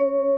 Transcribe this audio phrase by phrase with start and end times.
[0.00, 0.33] you.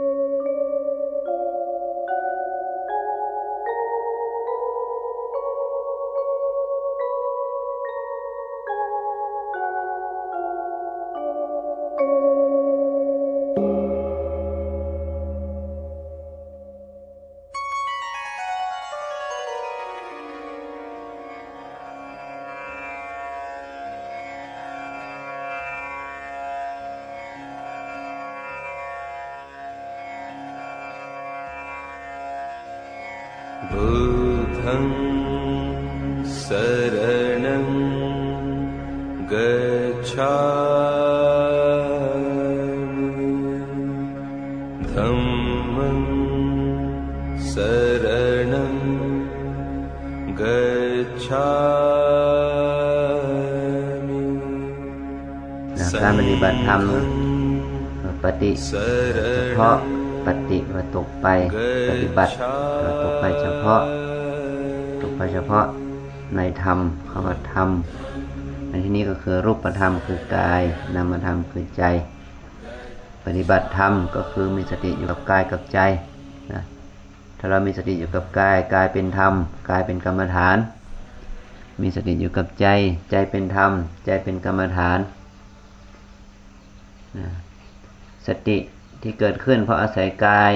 [69.63, 70.61] ปธรรมคือกาย
[70.95, 71.83] นามธรรมคือใจ
[73.25, 75.79] ปฏิบัติธรรมก็คือมีสติอยู่กับกายกับใจ
[76.53, 76.61] นะ
[77.39, 79.33] ถ้าเรามีสติอยู่กับกายกายเป็นธรรม
[79.69, 80.57] กายเป็นกรรมฐาน
[81.81, 82.67] มีสติอยู่กับใจ
[83.11, 83.71] ใจเป็นธรรม
[84.05, 84.99] ใจเป็นกรรมฐาน
[87.17, 87.27] นะ
[88.27, 88.57] สติ
[89.01, 90.53] ที่เกิดขึ้นเพราะอาศัยกาย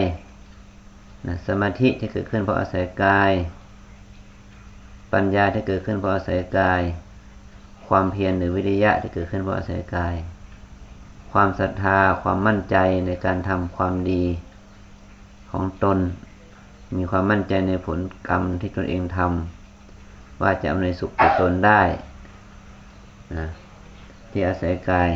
[1.28, 3.32] นะสมาธิที่เกิดขึ้นเพราะอาศัยกาย
[5.14, 6.82] ปัญญาที่เกิดขึ้นเพราะอาศัยกาย
[7.92, 10.16] ความเพียรหรือวิริยะที่เกิดขึ้นเพราะอาศัยกาย
[11.32, 14.24] ความศรัทธาความมั่นใจในการทำความดี
[15.52, 15.98] ของตน
[16.98, 21.82] มีความมั่นใจในผลกรรมที่ตนเองทำว่าจะอำนวยสุขแก่ตนได้
[23.38, 23.48] นะ
[24.32, 25.10] ที่อาศัยกาย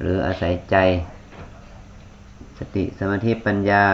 [0.00, 0.76] หรืออาศัยใจ
[2.58, 3.84] สติสมาธิปัญญา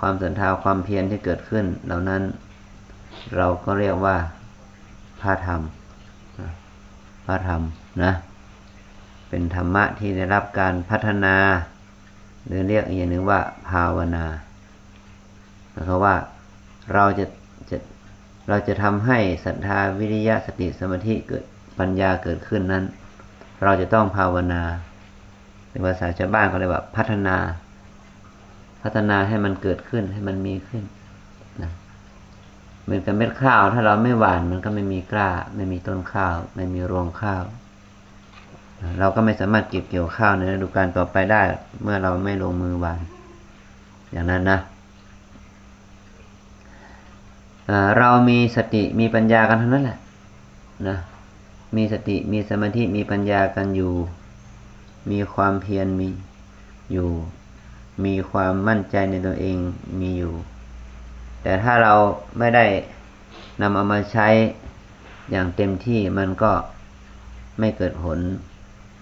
[0.00, 2.22] ความศรัทธาความเพียรที่เกิดขึ้น เหล่านั้น
[3.36, 4.16] เราก็เรียกว่า
[5.20, 5.60] พระธรรม
[7.26, 7.62] พระธรรม
[8.02, 8.12] นะ
[9.28, 11.36] เป็นธรรมะที่ได้รับการพัฒนา
[12.46, 14.24] หรือเรียกอีกอย่างหนึ่งว่าภาวนา
[15.86, 16.14] เพราะว่า
[16.94, 17.26] เราจะ
[17.70, 17.76] จะ
[18.48, 21.44] เราจะทำให้ศรัทธาวิริยะสติสมาธิเกิด
[21.78, 22.84] ปัญญาเกิดขึ้นนั้น
[23.62, 24.62] เราจะต้องภาวนา
[25.70, 27.36] ในภาษาชาวบ้านเขาเรียกว่าพัฒนา
[28.82, 30.82] พัฒนาให้มันเกิดขึ้นให้มันมีขึ้น
[32.86, 37.44] เหมือนกับเม็ดข้าว ถ้าเราไม่หว่านมันก็ไม่มีกล้า ไม่มีต้นข้าว ไม่มีรวงข้าว
[38.98, 41.42] เราก็ไม่สามารถเก็บเกี่ยวข้าวในฤดูกาลต่อไปได้
[41.82, 43.00] เมื่อเราไม่ลงมือหว่าน
[44.12, 44.58] อย่างนั้นนะ
[47.98, 49.98] เรามีสติมีปัญญากันทั้งนั้นแหละ
[50.88, 50.98] นะ
[51.76, 53.94] มีสติมีสมาธิมีปัญญากันอยู่
[55.10, 56.08] มีความเพียรมี
[56.92, 57.10] อยู่
[58.04, 59.56] มีความมั่นใจในตัวเอง
[60.00, 60.34] มีอยู่
[61.46, 61.94] แต่ถ้าเรา
[62.38, 62.66] ไม่ได้
[63.60, 64.28] นำเอามาใช้
[65.30, 66.52] อย่างเต็มที่มันก็
[67.58, 68.18] ไม่เกิดผล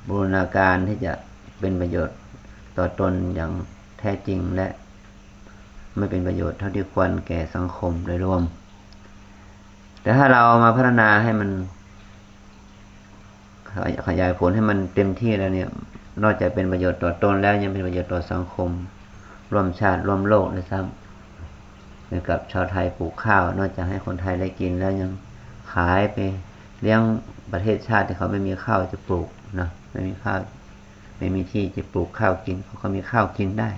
[0.09, 1.13] บูรณาการที่จะ
[1.61, 2.17] เป็นประโยชน์
[2.79, 3.51] ต่อตนอย่าง
[3.99, 4.69] แท้จริงและ
[5.97, 8.43] ไม่เป็นประโยชน์เท่าที่ควรแก่สังคมโดยรวม
[10.03, 11.51] แต่ถ้าเรามาพัฒนาให้มัน
[14.07, 15.69] ขยายผลให้มันเต็มที่แล้วเนี่ย
[16.23, 18.71] นอกจากเป็นประโยชน์ต่อตนแล้วยังเป็นประโยชน์ต่อสังคม
[19.53, 21.04] ร่วมชาติร่วมโลกด้วยซ้ำ
[22.15, 25.11] มือนกับชาวไทยปลูกข้าว นอกจากให้คนไทยได้กินแล้วยัง
[25.73, 26.19] ขายไป
[26.81, 27.01] เลี้ยง
[27.53, 29.29] ประเทศชาติที่เขาไม่มีข้าวจะปลูก
[29.61, 30.39] นะไม่มีข้าว
[31.19, 33.71] ไม่มีที่จะปลูกข้าวกินเขาก็มีข้าวกินได้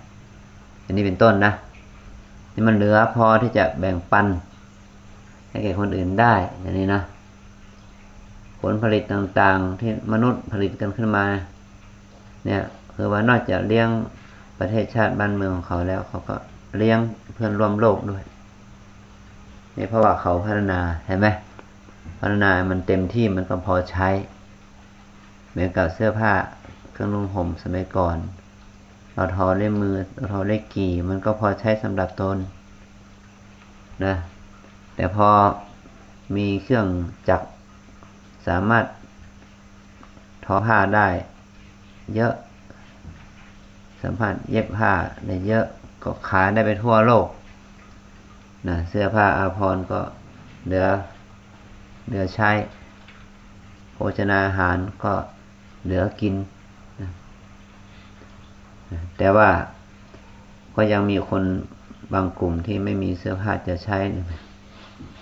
[0.84, 1.52] อันนี้เป็นต้นนะ
[2.54, 4.26] นี่มันเหลือพอที่จะแบ่งปัน
[5.48, 7.02] ให้แก่คนอื่นได้อย่างนี้นะ
[8.60, 11.24] ผลผลิตต่างๆ ที่มนุษย์ผลิตกันขึ้นมา
[12.44, 12.62] เนี่ย
[12.94, 13.88] คือว่านอกจากเลี้ยง
[14.58, 16.36] ประเทศชาติบ้านเมืองของเขาแล้วเขาก็
[16.78, 16.98] เลี้ยง
[17.34, 18.22] เพื่อนร่วมโลกด้วย
[19.76, 21.28] นี่เพราะว่าเขาพัฒนาเห็นไหม
[22.20, 24.08] พัฒนามันเต็มที่มันก็พอใช้
[25.50, 26.32] เหมือนกับเสื้อผ้า
[26.92, 28.16] เครื่องนุ่งห่มสมัยก่อน
[29.14, 32.36] เราทอเล่มือเราทอเล็กกี่ มันก็พอใช้สำหรับตน
[34.04, 34.14] นะ
[34.96, 35.28] แต่พอ
[36.36, 36.86] มีเครื่อง
[37.28, 37.46] จักร
[38.46, 38.84] สามารถ
[40.44, 41.08] ทอผ้าได้
[42.14, 42.32] เยอะ
[44.02, 44.92] สัมผัสเย็บผ้า
[45.26, 45.64] ได้เยอะ
[46.02, 47.28] ก็ขายได้ไปทั่วโลก
[48.68, 50.00] นะเสื้อผ้าอาภรณ์ก็
[50.66, 50.86] เหลือ
[52.06, 52.50] เหลือใช้
[53.92, 55.12] โภชนาอาหารก็
[55.84, 56.34] เหลือกิน
[57.00, 57.10] นะ
[59.18, 59.48] แต่ว่า
[60.74, 61.42] ก็ยังมีคน
[62.12, 63.98] บางกลุ่มที่ไม่มีเสื้อผ้าจะใช้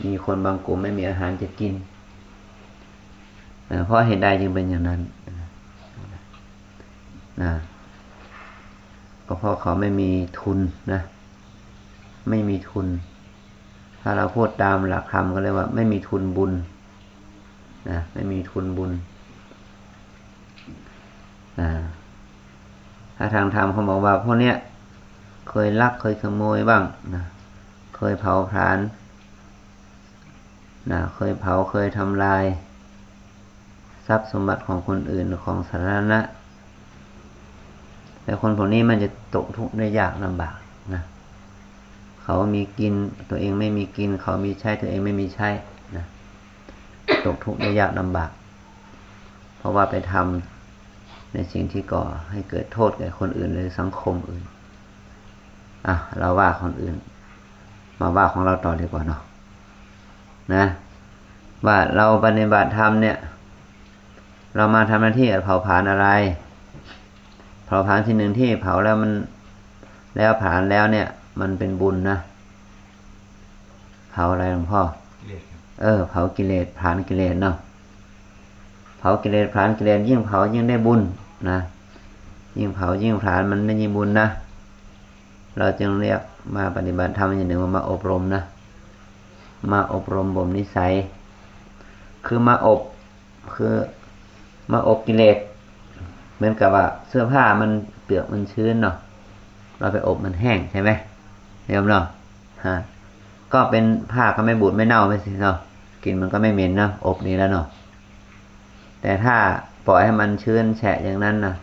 [0.05, 1.75] มีคนบางกลุ่มไม่มีอาหารจะกิน
[3.87, 5.01] เพราะเหตุใดจึงเป็นอย่างนั้น
[7.43, 7.53] นะ
[9.27, 10.11] ก็เพราะเขาไม่มี
[10.41, 10.59] ทุน
[10.93, 11.01] นะ
[12.29, 12.87] ไม่มีทุน
[14.01, 16.53] ถ้าเราพูดตามหลักคำก็เรียว่า ไม่มีทุนบุญ
[17.91, 18.91] นะไม่มีทุนบุญ
[21.61, 21.71] นะ
[23.17, 24.57] ถ้าทางธรรมเขาบอกว่าพวกเนี้ย
[25.51, 26.83] เคยลักเคยขโมยบ้าง
[27.15, 27.25] นะ
[27.97, 28.79] เคยเผาผลาญ
[30.93, 32.45] นะเคยเผาเคยทำลาย
[34.07, 36.21] ทรัพย์สมบัติของคนอื่นของสาธารณะ
[38.25, 40.57] แต่คนพวกนี้มันจะตกทุกข์ได้ยากลำบาก
[40.95, 41.03] นะ
[42.23, 42.93] เขามีกิน
[43.31, 45.49] ตัวเองไม่มีกิน เขามีใช้ตัวเองไม่มีใช้
[45.97, 46.05] นะ
[47.27, 48.31] ตกทุกข์ได้ยากลำบาก
[49.57, 54.45] เพราะว่าไปทำในสิ่งที่ก่อให้เกิดโทษแก่คนอื่นหรือสังคมอื่น
[55.87, 56.95] อะเราว่าคนอื่น
[58.01, 59.21] มาว่าของเราต่อดีกว่าเนาะ
[60.55, 60.65] นะ
[61.67, 63.17] ว่าเราปฏิบัติธรรมเนี่ย
[64.57, 66.07] เรามาทำหน้าที่เผาผลาญอะไร
[67.67, 69.13] เผาผลาญที่หนึ่งที่เผาแล้วมัน
[70.17, 71.07] แล้วผลาญแล้วเนี่ย
[71.41, 72.17] มันเป็นบุญนะ
[74.13, 74.83] เผาอะไรหลวงพ่อ
[75.83, 77.57] เออ เผากิเลสผลาญกิเลสเนาะ
[78.99, 81.01] เผากิเลสผลาญกิเลสยิ่งเผายิ่งได้บุญ
[81.51, 81.59] นะ
[82.59, 84.27] ยิ่งเผายิ่งผลาญมันได้ยิ่งบุญนะ
[85.59, 86.21] เราจึงเรียก
[86.57, 88.43] มาปฏิบัติธรรมอย่างหนึ่งว่ามาอบรมนะ
[89.73, 90.93] มาอบรมบ่มนิสัย
[92.27, 92.81] คือมาอบ
[93.55, 93.75] คือ
[94.73, 95.37] มาอบกิเลส
[96.37, 97.71] เหมือนกับว่าเสื้อผ้ามัน
[98.05, 98.97] เปียกมันชื้นเนาะ
[99.79, 100.91] เราไปอบมันแห้งใช่ไหม
[101.65, 102.05] เรียบเนาะ
[102.67, 102.77] ฮะ
[103.53, 105.57] ก็เป็นผ้าก็ไม่บูดไม่เน่าไม่สิเนาะ
[106.05, 107.67] กินมันก็ไม่เหม็นเนาะอบนี้แล้วเนาะ
[109.01, 109.37] แต่ถ้า
[109.87, 111.55] ปล่อยให้มันชื้นแฉะอย่างนั้นนะ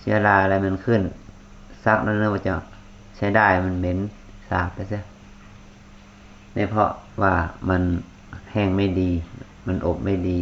[0.00, 1.00] เชื้อราอะไรมันขึ้น
[1.84, 2.52] ซักนั่นเนื่อจะ
[3.16, 3.98] ใช้ได้มันเหม็น
[4.48, 5.02] สาบไปซะ
[6.56, 6.90] นี่เพราะ
[7.22, 7.34] ว่า
[7.68, 7.82] มัน
[8.52, 9.10] แห้งไม่ดี
[9.66, 10.38] มันอบไม่ดี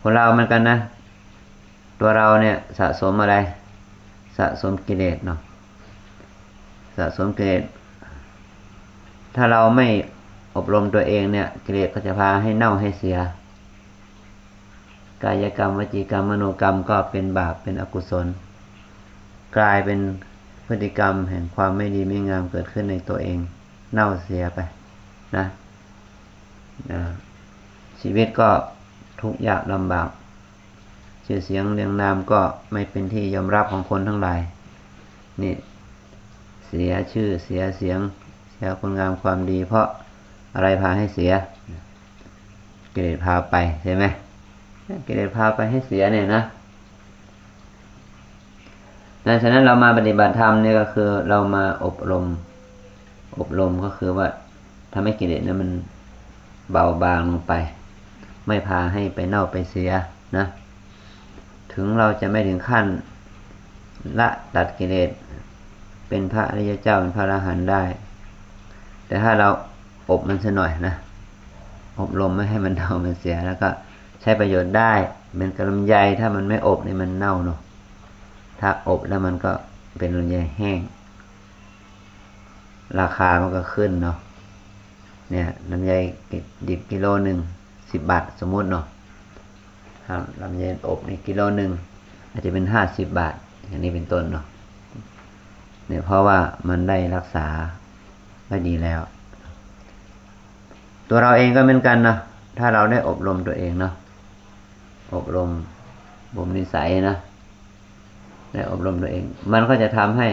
[0.00, 0.76] คนเรามันกันนะ
[2.00, 3.36] ตัวเราเนี่ยสะสมอะไร
[4.38, 5.38] สะสมกิเลสเนาะ
[6.96, 7.62] สะสมกิเลส
[9.34, 9.88] ถ้าเราไม่
[10.56, 13.18] อบรมตัวเองเนี่ยกิเลสก็จะพาให้เน่าให้เสีย
[15.24, 18.26] กายกรรมวจีกรรมมโนกรรมก็เป็นบาปเป็นอกุศล
[19.56, 19.98] กลายเป็น
[20.66, 23.38] พฤติกรรมแห่งความไม่ดีไม่งามเกิดขึ้นในตัวเอง
[23.92, 24.58] เน่าเสียไป
[25.36, 25.44] นะ
[26.92, 27.00] นะ
[28.00, 28.48] ชีวิตก็
[29.20, 30.08] ทุกข์ยากลำบาก
[31.30, 32.40] ชื่อเสียงเรียงนามก็
[32.72, 34.40] ไม่เป็นที่ยอมรับของคนทั้งหลาย
[35.42, 35.54] นี่
[36.66, 37.98] เสียชื่อเสียเสียง
[38.52, 39.86] เสียคุณงามความดี เพราะ
[40.54, 41.32] อะไรพาให้เสีย
[42.94, 44.04] กิเลสพาไปใช่ไหม
[45.06, 46.42] กิเลสพาไปให้เสียเนี่ยนะ
[49.26, 52.24] ดังนั้นเรามาปฏิบัติธรรมเนี่ยก็คือเรามาอบรม
[53.38, 54.26] อบรมก็คือว่า
[54.92, 55.70] ทำให้กิเลสนั้นมัน
[56.72, 57.54] เบาบางลงไป
[58.46, 59.90] ไม่พาให้ไปเน่าไปเสีย
[60.36, 60.46] นะ
[61.80, 62.86] ถึงเราจะไม่ถึงขั้น
[64.18, 65.10] ละตัดกิเลส
[66.08, 67.82] เป็นพระอริยเจ้าเป็นพระอรหันต์ได้
[69.06, 69.48] แต่ถ้าเรา
[70.10, 70.94] อบมันสัหน่อยนะ
[72.00, 73.68] อบรมไม่ให้มันเน่ามันเสียแล้วก็
[74.20, 74.92] ใช้ประโยชน์ได้
[75.36, 77.58] เป็นกระลำไยถ้ามันไม่อบนี่มันเน่าเนาะ
[78.60, 79.52] ถ้าอบแล้วมันก็
[79.98, 80.80] เป็นลำไยแห้ง
[83.00, 84.16] ราคามันก็ขึ้นเนาะ
[85.30, 85.92] เนี่ยลำไย
[86.68, 87.38] ดิบกิโลหนึ่ง
[87.90, 88.84] สิบบาทสมมุติเนาะ
[90.42, 91.70] ลำไยอบในกิโลหนึ่ง
[92.30, 93.34] อาจจะเป็นห้าสิบบาท
[93.68, 94.44] อย่างนี้เป็นต้นเนาะ
[95.86, 97.46] เนี่ยเพราะว่ามันได้รักษา
[98.46, 99.00] ไว้ดีแล้ว
[101.08, 102.16] ตัวเราเองก็เหมือนกันนะ
[102.58, 103.92] ถ้าเราได้อบรมตัวเองเนาะ
[105.14, 105.50] อบรม
[106.36, 107.16] บ่มนิสัยนะ
[108.52, 110.28] ได้อบรมตัวเอง มันก็จะทำให้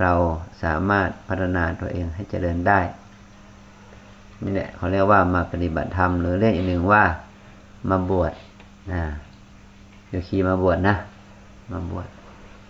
[0.00, 0.12] เรา
[0.62, 2.80] สามารถพัฒนาตัวเองให้เจริญได้
[4.42, 7.04] นี่แหละเขาเรียกว่ามาปฏิบัติธรรมหรือเรียกอีกหนึ่งว่า
[7.90, 8.32] มาบวช
[8.92, 9.02] นะ
[10.08, 10.94] โยคีมาบวชนะ
[11.72, 12.08] มาบวช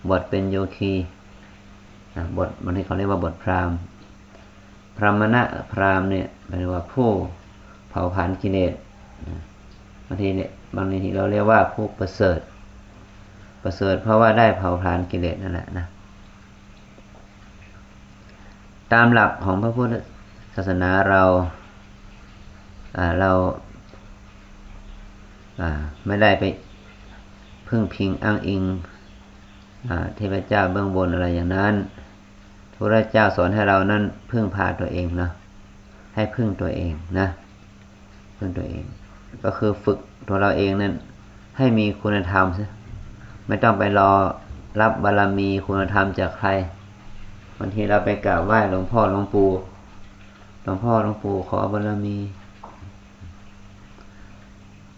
[0.08, 0.92] บวชเป็นโยคี
[2.16, 3.76] นะบทมันให้เขาเรียกว่าบทพราหมณ์
[4.96, 5.42] พรหมณะ
[5.72, 7.08] พราหมณ์เนี่ยหมายว่าผู้
[7.88, 8.72] เผาผลาญกิเลส
[10.06, 12.38] บางทีเนี่ยบางทีเราเรียกว่าผู้ประเสริฐ
[13.62, 15.86] ประเสริฐเพราะว่าได้เผาผลาญกิเลสนั่นแหละนะ
[18.92, 19.94] ตามหลักของพระพุทธ
[20.54, 21.22] ศาสนาเรา
[23.20, 23.30] เรา
[26.06, 26.44] ไม่ได้ไป
[27.68, 28.62] พึ่งพิงอ้างอิง
[30.16, 31.74] เทพเจ้าเบื้องบนอะไรอย่างนั้น
[32.74, 35.28] พระเจ้าสอนให้เรานั้นพึ่งพาตัวเองนะ
[36.14, 37.26] ให้พึ่งตัวเองนะ
[38.36, 38.84] พึ่งตัวเอง
[39.44, 40.94] ก็คือฝึกตัวเราเองนั้น
[41.58, 42.70] ให้มีคุณธรรมซะ
[43.46, 44.10] ไม่ต้องไปรอ
[44.80, 46.48] รับบารรมีคุณธรรมจากใคร
[47.58, 49.50] บางทีเราไปกราบไหว้หลวงพ่อหลวงปู่
[50.62, 52.16] หลวงพ่อหลวงปู่ขอบารรมี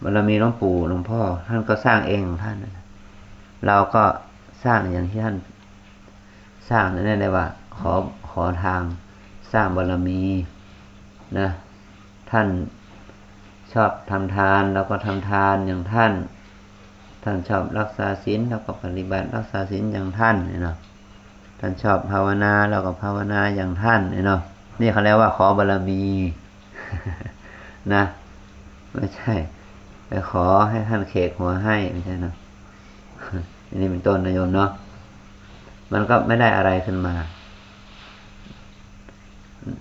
[0.03, 2.57] บารมีหลวงปู่หลวงพ่อ ท่านก็สร้างเองของท่าน
[3.67, 4.03] เราก็
[4.63, 5.37] สร้างอย่างที่ท่าน
[6.69, 7.45] สร้างนั่นได้ว่า
[7.77, 7.91] ขอ
[8.29, 8.81] ขอทาง
[9.51, 10.21] สร้างบารมี
[11.39, 11.49] นะ
[12.31, 12.47] ท่าน
[13.73, 16.11] ชอบทำทานเราก็ทำทานอย่างท่าน
[17.23, 20.77] ท่านชอบรักษาศีลเราก็ปฏิบัติรักษาศีลอย่างท่านเนาะ
[21.59, 24.41] ท่านชอบภาวนาเราก็ภาวนาอย่างท่านเนาะ
[24.81, 26.03] นี่เขาเรียกว่าขอบารมี
[27.93, 28.03] นะ
[28.93, 29.33] ไม่ใช่
[30.07, 32.35] ไปขอให้ท่านเขกหัวให้ไม่ใช่เนาะ
[33.69, 34.69] อันนี้เป็นต้นนะโยมเนาะ
[35.93, 37.15] มันก็ไม่ได้อะไรขึ้นมา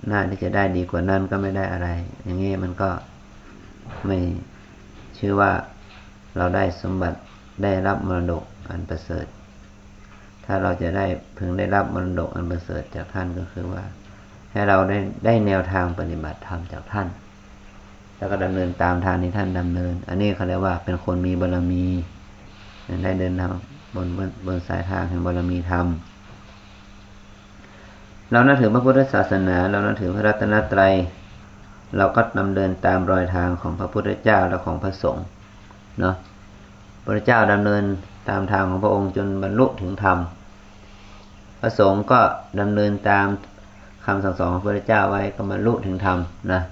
[0.09, 1.89] หน้าที่จะได้ดีกว่านั้นก็ไม่ได้อะไร
[2.25, 2.91] อย่างนี้มันก็
[4.07, 4.19] ไม่
[5.19, 5.51] ชื่อว่า
[6.37, 7.19] เราได้สมบัติ
[7.63, 9.27] ได้รับมรดกอันประเสริฐ
[10.45, 11.07] ถ้าเราจะได้
[11.37, 13.85] พึงได้รับมรดกอันประเสริฐจากท่านก็คือว่า
[14.53, 17.07] ให้เราได้ได้แนวทางปฏิบัติธรรมจากท่าน
[18.19, 21.85] แล้วก็ดำเนินตามทางที่ท่านดำเนิน อันนี้เขาเรียกว่าเป็นคนมีบารมี
[23.05, 23.51] ได้เดินทาง
[23.95, 25.87] บนบนบนสายทางแห่งบารมีธรรม
[28.31, 30.95] เรานับถือพระพุทธศาสนา เรานับถือพระรัตนตรัย
[31.97, 35.25] เราก็ดำเนินตามรอยทางของพระพุทธเจ้าและของพระสงฆ์
[36.01, 36.15] เนาะ
[37.05, 37.83] พระเจ้าดำเนิน
[38.29, 40.19] ตามทางของพระองค์จนบรรลุถึงธรรม
[41.61, 42.21] พระสงฆ์ก็
[42.61, 43.27] ดำเนินตาม
[44.05, 46.19] คำสั่งสอนของพระพุทธเจ้าไว้ก็บรรลุถึงธรรม
[46.53, 46.63] นะ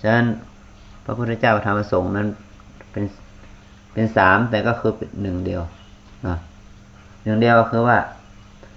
[0.00, 0.26] ฉะนั้น
[1.04, 2.28] พระพุทธเจ้าธรรมสงค์นั้น
[2.90, 3.04] เป็น
[3.92, 5.62] เป็นสามแต่ก็คือเป็นหนึ่งเดียว
[6.26, 6.36] นะ
[7.22, 7.98] หนึ่งเดียวก็คือว่า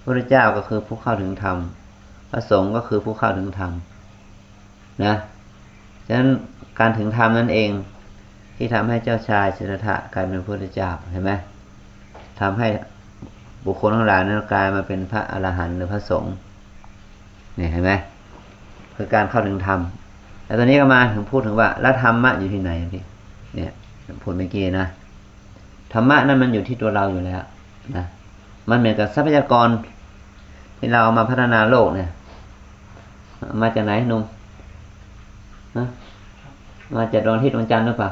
[0.00, 1.56] ระพุทธเจ้าก็คือผู้เข้าถึงธรรม
[2.30, 3.72] พระสงฆ์ก็คือผู้เข้าถึงธรรม
[5.04, 5.14] นะ
[6.06, 6.30] ฉะนั้น
[6.78, 7.70] การถึงธรรมนั่นเอง
[8.56, 11.32] ที่ทำให้เจ้าชายสิทธัตถะกลายเป็นพระพุทธเจ้าเห็นไหม
[12.40, 12.68] ทำให้
[13.66, 16.34] บุคคลทั้งหลายนั้นกลายมาเป็นพระอรหันต์หรือพระสงฆ์
[17.56, 17.92] เนี่ยเห็นไหม
[18.96, 19.80] คือการเข้าถึงธรรม
[20.54, 23.02] แล้วตอนนี้ก็มาถึงพูดถึงว่าแล้วธรรมะอยู่ที่ไหนพี่
[23.54, 23.72] เนี่ย
[24.22, 24.86] พูดเมื่อกี้นะ
[25.92, 27.40] ธรรมะนั่นมันอยู่ที่ตัวเราอยู่แล้ว
[27.96, 28.04] นะ
[28.70, 29.68] มันเหมือนกับทรัพยากร
[30.78, 32.08] ที่เราเอามาพัฒนาโลกเนี่ย
[33.60, 34.22] มาจากไหนนุ่ม
[35.78, 35.86] นะ
[36.96, 38.10] มาจากดวงที่ดวงจันทร์หรือเปล่า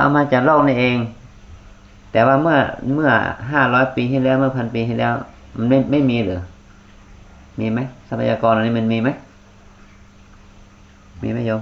[0.00, 0.96] เอามาจากโลกนี่เอง
[2.12, 2.56] แต่ว่าเมื่อ
[2.94, 3.10] เมื่อ
[3.52, 5.12] ห้าร้อยปีที่แล้วเมื่อพันปีที่แล้ว
[5.56, 6.40] มันไม่ไม่มีหรือ
[7.60, 9.10] มีไหมทรัพยากรอันนี้มันมีไหม
[11.22, 11.60] มีไหมโยม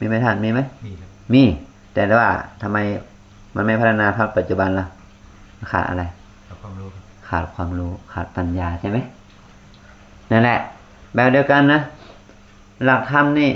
[0.00, 1.42] มีไหมท่านมีไหมมีครับมี
[1.94, 2.30] แต่ว่า
[2.62, 2.78] ทำไม
[3.54, 4.86] มันไม่พัฒนาภาคปัจจุบันล่ะ
[5.72, 6.02] ขาดอะไร
[6.46, 8.98] เอาความรู้ครับขาดความรู้ขาดปัญญาใช่ไหม
[10.30, 10.58] นั่นแหละ
[11.14, 11.80] แบบเดียวกันนะ
[12.84, 13.50] หลักธรรมนี่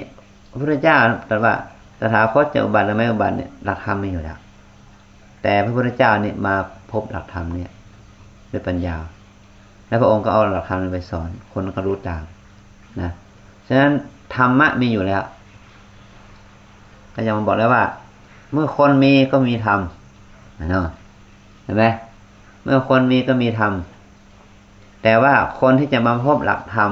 [0.50, 0.97] พระพุทธเจ้า
[1.28, 1.54] ตรัสว่า
[2.00, 4.38] ตถาคตจะอุบัติหรือไม่อุบัติเนี่ยหลักธรรมไม่อยู่แล้ว
[5.42, 6.54] แต่พระพุทธเจ้าเนี่ยมา
[6.92, 7.71] พบหลักธรรมเนี่ย
[8.52, 8.97] ด้วยปัญญา
[9.88, 12.23] แล้วพระองค์ก็เอาหลักธรรมไปสอน คนก็รู้ตาม
[13.00, 13.11] นะ
[13.68, 13.92] ฉะนั้น
[14.35, 15.23] ธรรมะมีอยู่แล้ว
[17.14, 17.85] ก็ยังบอกแล้วว่า
[18.52, 19.80] เมื่อคนมีก็มีธรรม
[20.71, 20.87] เนาะ
[21.64, 21.85] เห็นไหม
[22.64, 23.73] เมื่อคนมีก็มีธรรม
[25.02, 26.90] แต่ว่าคนที่จะมาพบหลักธรรม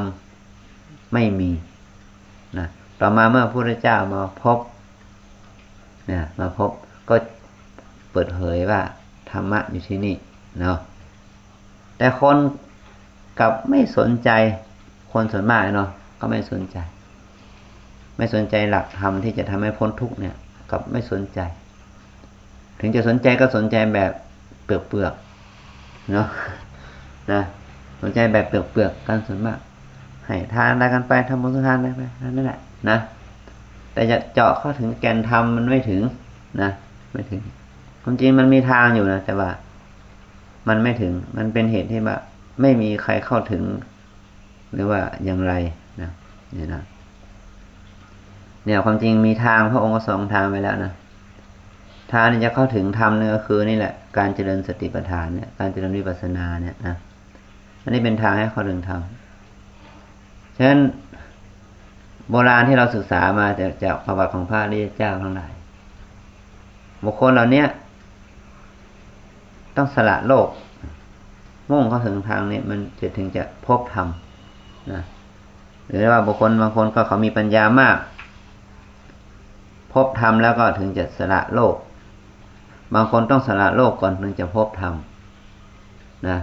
[1.12, 1.50] ไม่มี
[2.58, 2.66] นะ
[3.00, 4.58] ต่อมาเมื่อพระพุทธเจ้ามาพบ
[6.06, 6.70] เนี่ยมาพบ
[7.08, 7.14] ก็
[8.12, 8.80] เปิดเผยว่า
[9.30, 10.14] ธรรมะอยู่ที่นี่
[10.60, 10.78] เนาะ
[11.98, 12.36] แต่คน
[13.38, 14.30] กลับไม่สนใจ
[15.12, 15.88] คนส่วนมากเนาะ
[16.18, 16.76] ก็ไม่สนใจ
[18.16, 20.34] ไม่สนใจหลักธรรมที่จะทำให้พ้นทุกเนี่ย
[20.70, 21.40] กับไม่สนใจ
[22.80, 24.12] ถึงจะสนใจก็สนใจแบบ
[24.64, 26.28] เปลือกเปลือกๆเนาะ
[27.32, 27.42] นะ
[28.02, 29.58] สนใจแบบเปลือกเปลือกๆกันส่วนมาก
[30.26, 32.02] ให้ทานอะไรกันไปทำบุญทานอะไรไป
[32.36, 32.98] นั่นแหละนะ
[33.92, 36.02] แต่จะเจาะเข้าถึงแกนธรรมมันไม่ถึง
[36.62, 36.70] นะ
[37.12, 37.42] ไม่ถึง
[38.02, 39.50] ความจริงมันมีทางอยู่นะแต่ว่า
[40.68, 42.16] มันไม่ถึง มันเป็นเหตุที่ว่า
[42.60, 43.62] ไม่มีใครเข้าถึง
[44.74, 45.52] หรือว่าอย่างไร
[46.00, 46.10] นะ
[46.54, 46.82] เนี่ยนะ
[48.64, 50.92] เนี่ยความจริงมีทางพระองค์ก็สองทางไปแล้วนะ
[52.12, 56.96] ทางที่จะเข้าถึงธรรมนี่ก็คือนี่แหละการเจริญสติปัฏฐานเนี่ยการเจริญวิปัสสนาเนี่ยนะ
[57.82, 59.00] อันนี้เป็นทางให้เข้าถึงธรรม
[60.56, 60.80] ฉะนั้น
[62.30, 65.52] โบราณที่เราศึกษามาจากจากประวัติของพระริยเจ้าทั้งหลาย
[67.04, 67.64] บุคคลเหล่านี้
[69.76, 70.48] ต้องสละโลก
[71.70, 74.08] มุ่งเข้าถึงทางนี้มันจะถึงจะพบธรรม
[74.92, 75.02] นะ
[75.88, 77.96] หรือว่าบุคคลบางคนก็เขามีปัญญามาก
[79.94, 81.74] พบธรรมแล้วก็ถึงจะสละโลก
[82.94, 84.94] บางคนต้องสละโลกก่อนถึงจะพบธรรม
[86.28, 86.38] นะ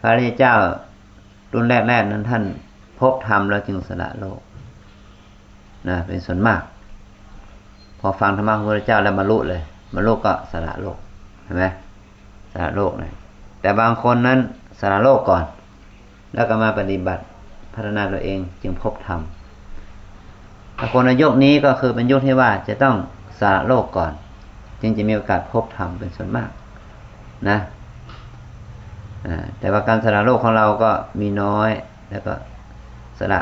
[0.00, 0.54] พระริยเจ้า
[1.52, 2.42] รุ่นแรกๆนั้นท่าน
[3.00, 4.40] พบธรรมแล้วจึงสละโลก
[5.88, 6.60] นะเป็นส่วนมาก
[8.00, 9.62] พอฟังธรรมะของพระเจ้าแล้วบรรลุเลย
[9.94, 10.98] บรรลุก็สละโลก
[11.44, 11.64] เห็นไหม
[12.52, 13.12] สละโลกเลย
[13.60, 14.38] แต่บางคนนั้น
[14.80, 15.44] สละโลกก่อน
[16.34, 17.22] แล้วก็มาปฏิบัติ
[17.74, 19.20] พัฒนาตัวเองจึงพบธรรม
[20.92, 22.96] คนยุคนี้ก็คือเป็นยุคที่ว่าจะต้อง
[23.38, 24.12] สละโลกก่อน
[24.80, 26.50] จึงจะมีโอกาสพบธรรมเป็นส่วนมาก
[27.48, 27.58] นะ
[29.58, 30.90] แต่ว่าการสละโลกของเราก็
[31.20, 31.70] มีน้อย
[32.10, 32.34] แล้วก็
[33.18, 33.40] สละ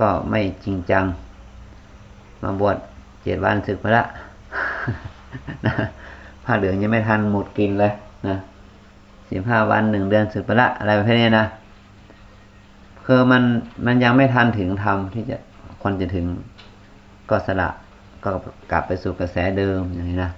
[0.00, 1.04] ก็ไม่จริงจัง
[2.42, 2.76] มาบวช
[3.22, 4.04] เจ็ดวันศึกไปละ
[5.66, 5.74] นะ
[6.44, 7.92] ผ้าเหลืองยังไม่ทันหมดกินเลย
[8.28, 8.36] นะ
[9.30, 11.46] สิบห้าวันหนึ่งเดือนศึกไปละอะไรประเภทนี้นะ
[13.06, 13.42] คือมัน
[13.86, 15.36] มันยังไม่ทันถึงธรรมที่จะ
[15.82, 16.26] คนจะถึง
[17.30, 17.68] ก็สละ
[18.24, 18.30] ก็
[18.72, 20.32] กลับไปสู่กระแสเดิมอย่างนี้นะ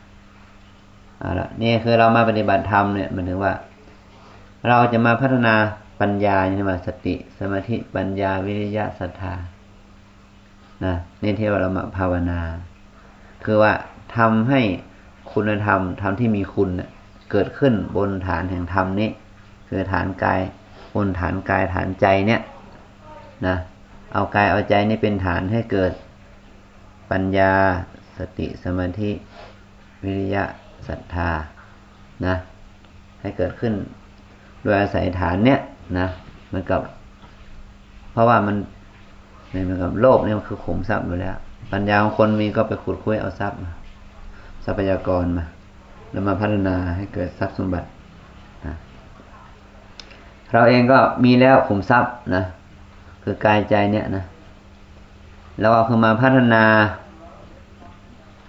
[1.21, 3.53] เอาละนี่คือเรามาปฏิบัติธรรมเนี่ยมันถึงว่า
[4.69, 5.55] เราจะมาพัฒนา
[6.01, 9.35] ปัญญาใช่ไหมสติ สมาธิปัญญาวิริยะศรัทธา
[10.85, 12.41] นะนี่ที่ว่าเรามาภาวนา
[13.45, 13.73] คือว่า
[14.17, 14.61] ทำให้
[15.33, 16.71] คุณธรรมธรรมที่มีคุณ
[17.31, 19.09] เกิดขึ้นบนฐานแห่งธรรมนี้
[19.69, 20.41] คือฐานกาย
[20.97, 22.41] บนฐานกายฐานใจเนี่ย
[23.47, 23.57] นะ
[24.15, 25.93] เอากายเอาใจนี่เป็นฐานให้เกิด
[27.11, 27.53] ปัญญา
[28.19, 29.11] สติสมาธิ
[30.03, 30.45] วิริยะ
[30.89, 31.31] ศรัทธา
[32.27, 32.35] นะ
[33.21, 33.75] ให้เกิดขึ้น
[34.63, 35.61] โดยอาศัยฐานเนี้ย
[35.99, 36.07] นะ
[36.49, 36.81] เหมือนกับ
[38.13, 38.57] เพราะว่ามัน
[39.49, 41.37] เหมือนกับโลกเนี่ยมันคือขุมทรัพย์อยู่แล้ว
[41.73, 43.73] ปัญญาของคนมีก็ไปขุดคุ้ยเอาทรัพย์มา
[44.65, 45.45] ทรัพยากรมา
[46.11, 47.89] แล้วมาพัฒนาให้เกิดทรัพย์สมบัติ
[48.67, 48.75] นะ
[50.53, 52.43] เราเองก็มีแล้วขุมทรัพย์นะ
[53.23, 54.25] คือกายใจเนี่ยนะ
[55.61, 56.65] แล้วก็คือมาพัฒนา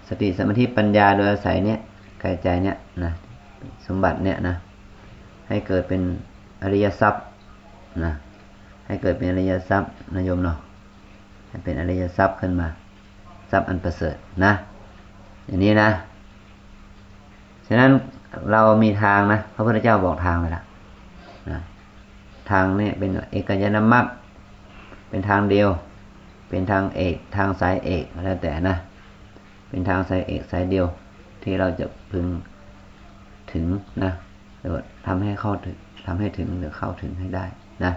[0.08, 1.78] สติสมาธิปัญญาโดยอาศัยเนี่ย
[2.22, 3.12] กายใจเนี่ยนะ
[3.86, 4.54] สมบัติเนี่ยนะ
[5.48, 6.02] ให้เกิดเป็น
[6.62, 7.22] อริยทรัพย์
[8.04, 8.12] นะ
[8.86, 10.56] ให้เกิดเป็นอริยทรัพย์นายมเนาะ
[11.48, 12.68] ให้เป็นอริยทรัพย์ขึ้นมา
[13.50, 14.52] ทรัพย์อันประเสริฐนะ
[15.46, 15.90] อย่างนี้นะ
[17.66, 17.90] ฉะนั้น
[18.52, 20.64] เรามีทางนะพระพุทธเจ้าบอกทางไปแล้ว
[21.50, 21.58] นะ
[22.50, 24.04] ทางนี้เป็นเอกยนามัค
[25.10, 25.68] เป็นทางเดียว
[26.52, 28.76] เป็นทางเอกทางสายเอกแล้วแต่นะ
[29.68, 30.86] เป็นทางสายเอกสายเดียว
[31.42, 32.26] ที่เราจะพึง
[33.52, 33.66] ถึง
[34.04, 34.12] นะ
[34.60, 34.70] หรือ
[35.06, 37.44] ทำให้เข้าถึงทำให้ถึงหรือเข้าถึงให้ได้
[37.84, 37.92] นะ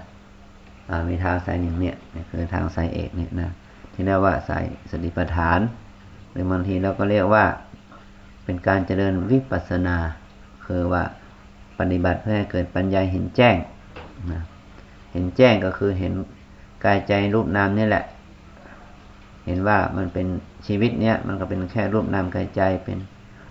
[1.09, 1.95] มีทางสายหนึ่งเนี่ย
[2.29, 3.49] คือทางสายเอกเนี่ยนะ
[3.93, 5.59] ที่เรียกว่าสายสติปัฏฐาน
[6.31, 7.45] หรือบางทีเราก็เรียกว่า
[8.45, 9.97] เป็นการเจริญวิปัสสนา
[10.65, 11.03] คือว่า
[11.79, 13.55] ปฏิบัติเพื่อให้เกิดปัญญาเห็นแจ้ง
[14.31, 14.41] นะ
[15.11, 16.13] เห็นแจ้งก็คือเห็น
[16.85, 18.05] กายใจรูปนามนี่แหละ
[19.45, 20.27] เห็นว่ามันเป็น
[20.67, 22.97] ชีวิตเนี้ยมันก็เป็นแค่รูปนามกายใจเป็น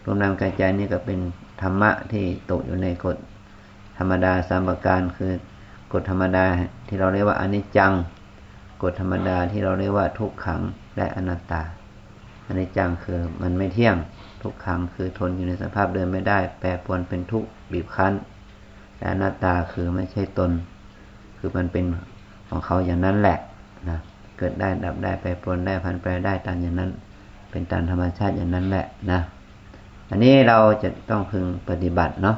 [0.04, 1.20] รูปนามกายใจนี่ก็เป็น
[1.62, 3.16] ธรรมะที่ตกอยู่ในกฎ
[3.98, 5.33] ธรรมดาสามประการคือ
[5.92, 6.46] กฎธรรมดา
[6.88, 7.92] ที่เราเรียกว่าอนิจจัง
[8.83, 10.61] กฎธรรมดาที่เราเรียกว่าทุกขัง
[10.96, 11.62] และอนัตตา
[12.48, 13.96] อนิจจังคือมันไม่เที่ยง
[14.42, 18.12] ทุกขังคือทนอยู่ในสภาพเดิมไม่ได้ แปรปรวนเป็นทุกข์บีบคั้น
[18.96, 20.50] แต่อนัตตาคือไม่ใช่ตน
[21.38, 21.85] คือมันเป็น
[22.48, 23.38] ของเขาอย่างนั้นแหละ
[23.90, 23.98] นะ
[24.38, 26.90] เกิดได้ดับได้แปรปรวนได้พันแปรได้ตามอย่างนั้น
[27.50, 29.20] เป็นตามธรรมชาติอย่างนั้นแหละนะ
[30.10, 32.36] อันนี้เราจะต้องพึงปฏิบัติเนาะ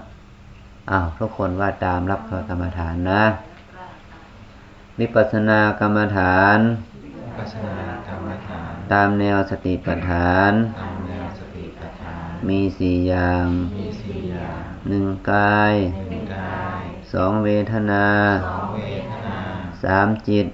[0.90, 3.22] อ้าวทุกคนว่าตามรับกรรมฐานนะ
[4.98, 6.58] วิปัสสนากรรมฐาน
[7.38, 7.78] ปัสนา
[8.08, 13.46] กรรมฐาน ตามแนวสติปัฏฐานตามแนวสติปัฏฐาน มีสี่อย่าง
[13.78, 15.74] มีสี่อย่างหนึ่งกาย
[16.10, 16.82] หนึ่งกาย
[17.12, 18.06] สองเวทนา
[18.46, 18.80] สองเว
[19.10, 19.38] ทนา
[19.82, 20.46] สามจิต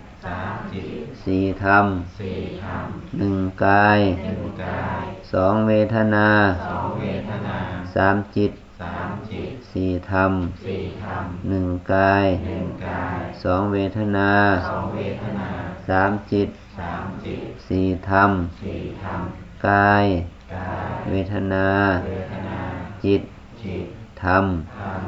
[1.23, 1.87] สามจิตสี่ธรรม
[2.21, 2.87] สี่ธรรม
[3.19, 6.29] หนึ่งกายหนึ่งกายสองเวทนา
[6.69, 7.57] สองเวทนา
[7.95, 10.33] สามจิตสามจิตสี่ธรรม
[10.67, 14.31] สี่ธรรมหนึ่งกายหนึ่งกายสองเวทนา
[14.71, 15.49] สองเวทนา
[15.89, 18.31] สามจิตสามจิตสี่ธรรม
[18.63, 19.21] สี่ธรรม
[19.69, 20.07] กาย
[20.55, 21.69] กายเวทนา
[22.07, 22.61] เวทนา
[23.05, 23.23] จิต
[23.63, 23.87] จิต
[24.23, 24.45] ธรรม
[24.81, 25.03] ธรรม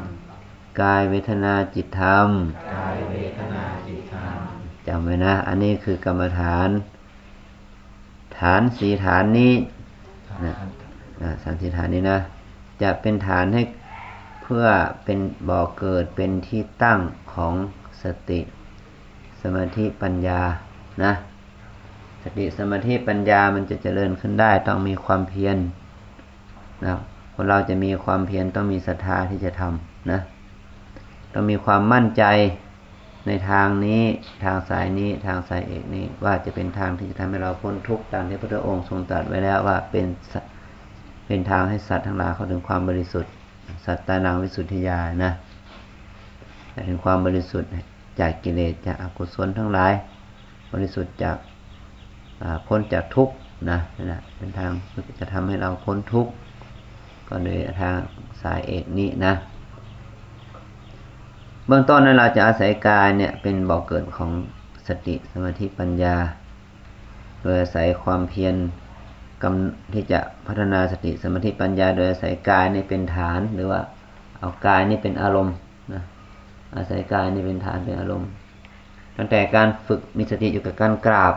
[0.80, 2.28] กายเวทนา จิตธรรม
[2.74, 3.64] กายเวทนา
[4.84, 6.68] จิตธรรมจำไว้นะ อันนี้คือกรรมฐาน
[8.38, 9.52] ฐานสีฐานนี้
[10.44, 10.52] นะ
[11.20, 12.18] อ่าสามสีฐานนี้นะ
[12.82, 13.62] จะเป็นฐานให้
[14.42, 14.64] เพื่อ
[15.04, 15.18] เป็น
[15.48, 16.98] บ่อเกิดเป็นที่ตั้ง
[17.34, 17.54] ของ
[18.02, 18.40] สติ
[19.42, 20.40] สมาธิปัญญา
[21.04, 21.12] นะ
[22.22, 25.56] สติสมาธิปัญญามันจะเจริญขึ้นได้ ต้องมีความเพียร
[26.84, 26.92] นะ
[27.34, 30.20] คนเราจะมีความเพียรต้องมีศรัทธาที่จะทำนะ
[31.32, 32.24] ต้องมีความมั่นใจ
[33.26, 34.02] ในทางนี้
[34.44, 40.06] ทางสายนี้ทางสายเอกนี้ว่าจะเป็นทางที่จะทำให้เราพ้นทุกข์ตามที่พระพุทธองค์ทรงตรัสไว้แล้วว่าเป็น
[41.26, 43.32] เป็นทางให้สัตว์ทั้งหลายเข้าถึงความบริสุทธิ์
[43.84, 45.32] สัตตานังวิสุทธิยานะ
[46.88, 47.70] ถึงความบริสุทธิ์
[48.20, 49.92] จากกิเลสจากอกุศลทั้งหลาย
[50.72, 51.36] บริสุทธิ์จาก
[52.66, 53.34] พ้นจากทุกข์
[53.70, 56.32] นะนั่นแหละเป็นทางที่จะทำให้เราพ้นทุกข์
[57.28, 57.94] ก็โดยทาง
[58.42, 59.32] สายเอกนี้นะ
[61.66, 64.30] เบื้องต้นนั้นเราจะอาศัยกายเนี่ยเป็นบ่อกเกิดของ
[64.88, 66.16] สติสมาธิปัญญา
[67.42, 68.54] โดยอาศัยความเพียร
[69.42, 73.80] กำที่จะพัฒนาสติสมาธิปัญญา โดยอาศัยกายนี่เป็นฐาน หรือว่า
[74.40, 75.54] เอากายนี่เป็นอารมณ์
[75.92, 76.02] นะ
[76.76, 78.28] อาศัยกายนี่เป็นฐานเป็นอารมณ์
[79.16, 81.34] ตั้งแต่การฝึกมีสติอยู่กับการกราบ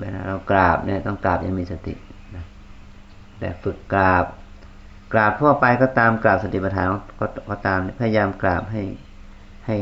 [0.00, 1.94] เวลาเรากราบเนี่ยต้องกราบยังมีสติ
[2.34, 2.44] นะ
[3.38, 4.24] แต่ฝึกกราบ
[5.12, 6.86] กราบทั่วไปก็ตามกราบสติปัฏฐาน
[7.50, 8.82] ก็ตามพยายามกราบให้
[9.66, 9.76] ให้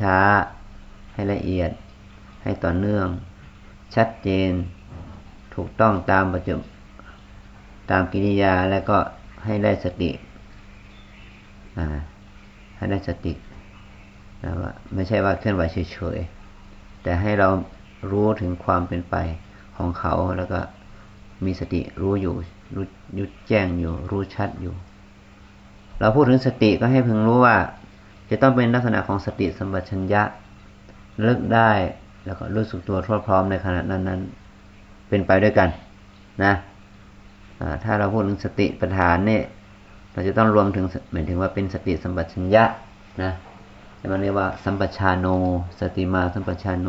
[0.00, 1.70] ช้าๆ ให้ละเอียด
[2.42, 3.06] ให้ต่อเนื่อง
[3.94, 4.50] ชัดเจน
[5.54, 6.56] ถูกต้องตามปัจจุ
[7.90, 8.98] ตามกิริยาแล้วก็
[9.44, 10.10] ให้ได้สติ
[12.76, 13.32] ให้ได้สติ
[14.42, 17.48] นะว่าไม่ใช่ว่าเคลื่อนไหวเฉยๆ แต่ให้เรา
[18.10, 19.14] รู้ถึงความเป็นไป
[19.76, 20.60] ของเขาแล้วก็
[21.44, 22.34] มีสติรู้อยู่
[22.74, 22.84] รู้
[23.18, 24.74] ยุดแจ้งอยู่ รู้ชัดอยู่
[26.00, 27.56] เราพูดถึงสติก็ให้พึงรู้ว่า
[28.30, 30.22] จะต้องเป็นลักษณะของสติสัมปชัญญะ
[31.22, 31.70] เลิกได้
[32.26, 34.20] แล้วก็รู้สึกตัวทั่วพร้อมในขณะนั้นนั้น
[35.08, 35.68] เป็นไปด้วยกัน
[36.44, 36.52] นะ
[37.84, 39.42] ถ้าเราพูดถึงสติปัฏฐานเนี่ย
[40.12, 42.64] เราจะต้องรวมถึงหมายถึงว่าเป็นสติสัมปชัญญะ
[43.22, 43.32] นะ
[43.96, 45.26] แต่มันเรียกว่าสัมปชานโน
[45.80, 46.88] สติมาสัมปชานโน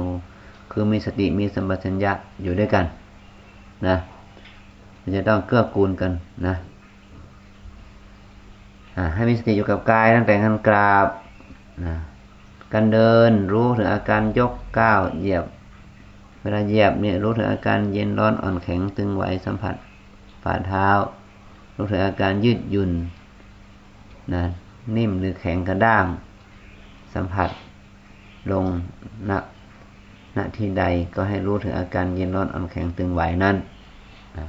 [0.72, 2.12] คือมีสติมีสัมปชัญญะ
[2.44, 2.86] อยู่ด้วยกัน
[3.88, 3.98] นะ
[5.02, 6.12] มันจะต้องเกื้อกูลกัน
[6.48, 6.56] นะ
[9.16, 11.08] ให้มีสติอยู่กับกายตั้งแต่การกราบ
[11.86, 11.96] นะ
[12.74, 15.46] การเดินรู้ถึงอาการยกก้าวเหยียบ
[16.42, 19.76] เวลาเหยียบเนี่ยรู้ถึงอาการเย็นร้อนอ่อนแข็งตึงไหวสัมผัส
[20.44, 20.88] ฝ่าเท้า
[21.76, 22.92] รู้ถึงอาการยืดหยุ่น
[24.34, 24.44] นะ
[24.96, 26.06] นิ่มหรือแข็งกระด้าง
[27.14, 27.50] สัมผัส
[28.52, 28.66] ลง
[29.30, 29.32] ณ
[30.38, 30.84] ณที่ใด
[31.16, 33.56] ก็ให้รู้ถึงอาการเย็นร้อนอ่อนแข็งตึงไหวนั่น
[34.38, 34.46] นะ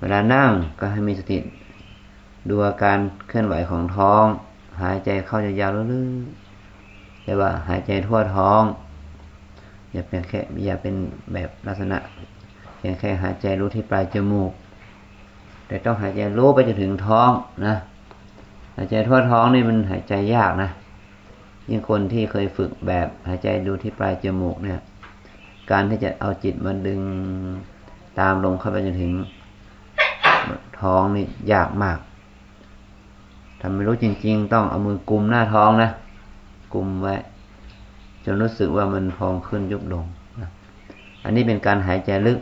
[0.00, 1.38] เวลานั่งก็ให้มีสติ
[2.48, 4.24] ดูอาการเคลื่อนไหวของท้อง
[4.82, 8.62] หายใจเข้ายาวๆลึกๆเรียว่าหายใจทั่วท้อง
[9.92, 10.94] อย่าเป็นแค่อย่าเป็น
[11.32, 11.98] แบบลักษณะ
[12.76, 14.52] เพียงแค่หายใจรู้ที่ปลายจมูก
[15.66, 17.30] แต่ต้องหายใจรู้ไปจนถึงท้อง
[17.66, 17.76] นะ
[18.76, 20.70] หายใจทั่วท้องนี่มันหายใจยากนะ
[21.68, 24.80] ยิ่งคนที่เคยฝึกแบบหายใจดูที่ปลายจมูกเนี่ย
[25.70, 27.00] การที่จะเอาจิตมาดึง
[28.20, 29.12] ตามลงเข้าไปจนถึง
[30.80, 31.98] ท้องนี่ยากมาก
[33.60, 35.90] ทำไม่รู้จริง ๆ ต้องเอามือกุมหน้าท้องนะ
[36.74, 37.16] กุมไว้
[38.24, 40.04] จนรู้สึกว่ามันพองขึ้นยุบลง
[41.24, 42.38] อันนี้เป็นการหายใจลึก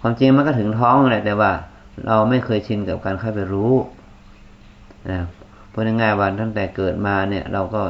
[0.00, 1.50] ความจริงมันก็ถึงท้องแหละแต่ว่า
[2.06, 3.72] เราไม่เคยชินกับการเข้าไปรู้
[5.10, 5.20] นะ
[5.72, 7.82] พูดง่ายๆว่าตั้งแต่เกิดมาเนี่ย เราก็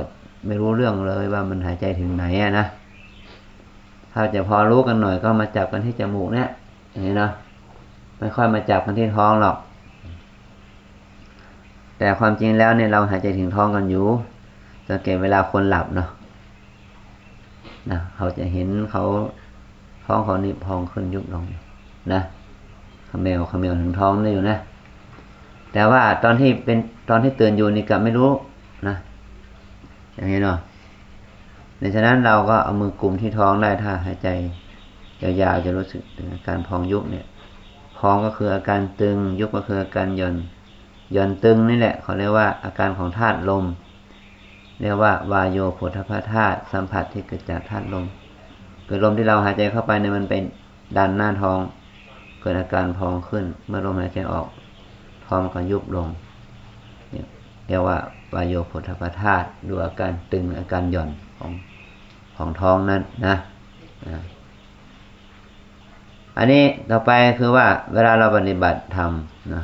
[0.46, 2.66] ไม่รู้เรื่องเลยว่ามันหายใจถึงไหนอะนะ
[4.12, 6.48] ถ้าจะพอรู้กันหน่อยก็มาจับกันที่จมูกเนี่ย
[6.90, 7.30] อย่างนี้เนาะ
[8.18, 9.56] ไม่ค่อยมาจับกันที่ท้องหรอก
[12.00, 14.04] แต่ความจริงแล้วเนี่ยเราหายใจถึงท้องกันอยู่
[14.88, 16.08] สังเกตเวลาคนหลับเนาะ
[17.90, 19.02] นะเขาจะเห็นเขา
[20.04, 21.44] ท้องเขานี่พองขึ้นยุบลง
[22.12, 22.20] นะ
[23.08, 24.56] ขมวขมวถึงท้องได้อยู่นะ
[25.72, 28.30] แต่ว่าตอนที่เป็นตอนที่ตื่นอยู่นี่กลับไม่รู้
[28.88, 28.94] นะ
[30.14, 30.58] อย่างนี้เนาะ
[31.78, 34.28] ในฉะนั้นเราก็เอามือกลุ่มที่ท้องได้ถ้าหายใจ
[35.22, 37.26] ยาวๆจะรู้สึกถึงอาการพองยุบเนี่ย
[37.98, 40.34] พองก็คืออาการตึงยุบก็คืออาการหย่อน
[41.12, 43.64] หย่อนตึงนี่แหละเขาเรียกว่าอาการของธาตุลม
[44.80, 48.04] เรียกว่าวายโยโผฏฐธาตุสัมผัสที่เกิดจากธาตุลม
[48.86, 50.42] เกิดลมที่เราหายใจเข้าไปเนี่ยมันเป็น
[50.96, 51.58] ดันหน้าท้อง
[52.40, 54.46] เกิดอาการพองขึ้น เมื่อลมหายใจออก
[55.26, 56.08] ท้องก็ยุบลง
[57.66, 57.96] เรียกว่า
[58.34, 58.90] วายโยโผฏฐ
[59.22, 61.52] ธาตุดูอาการตึงอาการหย่อนของ
[62.36, 63.36] ของท้องนั้นนะ
[66.38, 69.10] อันนี้ต่อไปคือว่าเวลาเราปฏิบัติธรรม
[69.54, 69.62] นะ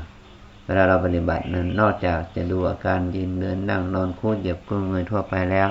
[0.67, 5.69] เวลาเราปฏิบัตินั้นนอกจากจะดูอาการยืนเดินนั่งนอนคูดเหยียบกลุ้งเงยทั่วไปแล้ว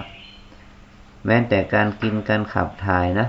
[1.26, 3.28] แม้แต่การกินการขับถ่ายนะ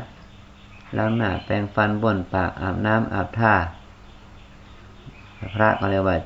[0.96, 3.54] ล้างหน้าแปรงฟันบนปากอาบน้ำอาบท่า
[5.54, 6.16] พระก็เรียกว่า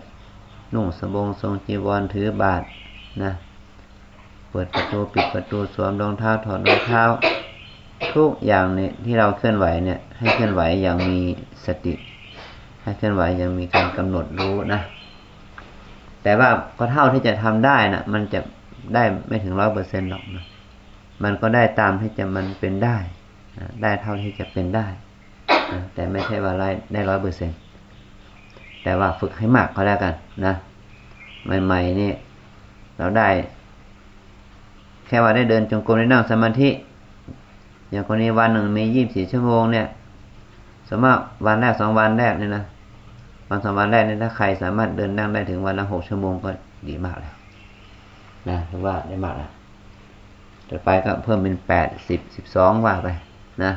[0.75, 2.63] นุ่งสบงทรงจีวรถือบาท
[3.23, 3.33] นะ
[4.51, 7.03] เปิดประตูปิดประตูสวมรองเท้าถอดรองเท้า
[8.15, 11.21] ทุกอย่างเนี่ยที่เราเคลื่อนไหวเนี่ยให้เคลื่อนไหวอย่างมี
[11.67, 11.95] สติ
[12.83, 14.81] ให้เคลื่อนไหวอย่างมีการกำหนดรู้นะ
[16.23, 18.41] แต่ว่าก็เท่าที่จะทำได้นะมันจะ
[18.95, 20.45] ได้ไม่ถึงร้อยเปอร์เซ็นต์หรอกนะ
[21.23, 22.97] มันก็ได้ตามที่จะมันเป็นได้
[23.83, 24.87] ได้เท่าที่จะเป็นได้
[25.95, 26.53] แต่ไม่ใช่ว่า
[26.93, 27.59] ได้ร้อยเปอร์เซ็นต์
[28.83, 30.15] แต่ว่าฝึกให้มากก็แล้วกัน
[30.47, 30.55] นะ
[31.65, 32.13] ใหม่ๆนี่
[32.99, 33.29] เราได้
[35.07, 36.69] แค่ว่าได้เดินจงกรมได้นั่งสมาธิ
[37.91, 39.87] อย่างคนนี้วันหนึ่งมียี่สิบสี่ชั่วโมงเนี่ย
[40.89, 42.65] สมมติวันแรกสองวันแรกเนี่ยนะ
[43.53, 46.51] วันสองวันแรกเนี่ยถ้าใครสามารถเดินนั่งได้ถึงวันละหกชั่วโมงก็
[46.89, 47.35] ดีมากแล้ว
[48.49, 49.51] นะถือว่าได้มากแล้ว
[50.69, 53.09] ต่อไปก็เพิ่มเป็นแปดสิบสิบสองว่าไป
[53.63, 53.73] นะ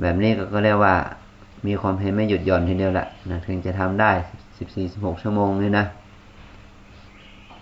[0.00, 0.94] แบบนี้ก็เรียกว่า
[1.66, 4.10] มีความเห็นไม่หยุดหย่อนทีเดียวแหละนะถึงจะทำได้
[4.58, 5.84] สิบสี่สิบหกชั่วโมงนี่นะ